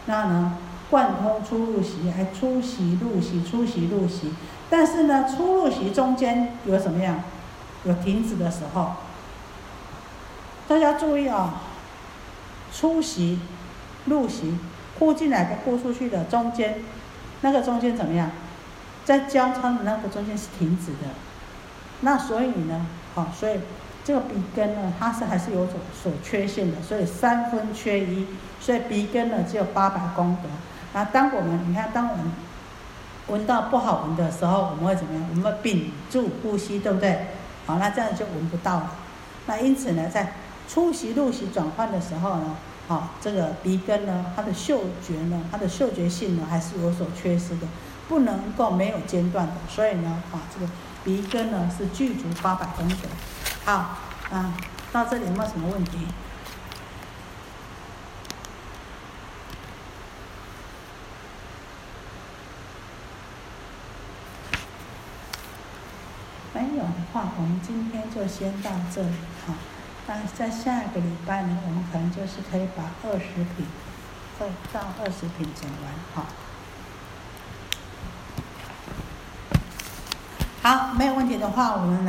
[0.06, 0.58] 那呢，
[0.89, 4.34] 贯通出入息，还出息入息，出息入息。
[4.70, 7.24] 但是呢，出入息中间有什么样？
[7.84, 8.93] 有停止的时候。
[10.68, 11.62] 大家注意啊，
[12.72, 13.39] 出息、
[14.06, 14.58] 入息，
[14.99, 16.84] 呼进来跟呼出去的中间，
[17.41, 18.30] 那个中间怎么样？
[19.04, 21.10] 在交叉的那个中间是停止的。
[22.02, 22.86] 那所以呢，
[23.16, 23.60] 好，所以。
[24.04, 28.26] 这个鼻根呢，它是还是有种所缺陷的，所以三分缺一，
[28.60, 30.49] 所以鼻根呢只有八百功德。
[30.93, 32.26] 那当我们你看，当我们
[33.28, 35.24] 闻到不好闻的时候，我们会怎么样？
[35.30, 37.28] 我们屏住呼吸，对不对？
[37.66, 38.91] 好，那这样就闻不到了。
[39.45, 40.34] 那因此呢，在
[40.68, 42.56] 出息入息转换的时候呢，
[42.88, 47.68] 好，这个鼻根呢，它的嗅觉呢，它的嗅觉性呢，还是有所缺失的，
[48.10, 49.54] 不能够没有间断的。
[49.70, 50.70] 所以呢，啊，这个
[51.04, 53.08] 鼻根呢是具足八百功德。
[53.64, 53.74] 好，
[54.32, 54.53] 啊，
[54.91, 56.07] 到这里没有什么问题？
[66.53, 69.09] 没有的话，我们今天就先到这里
[69.45, 69.53] 哈。
[70.07, 73.66] 但在下一个礼拜呢，我们可能就是可以把二十品，
[74.39, 76.26] 二到二十品讲完哈。
[80.64, 81.99] 好，没有问题的话，我们。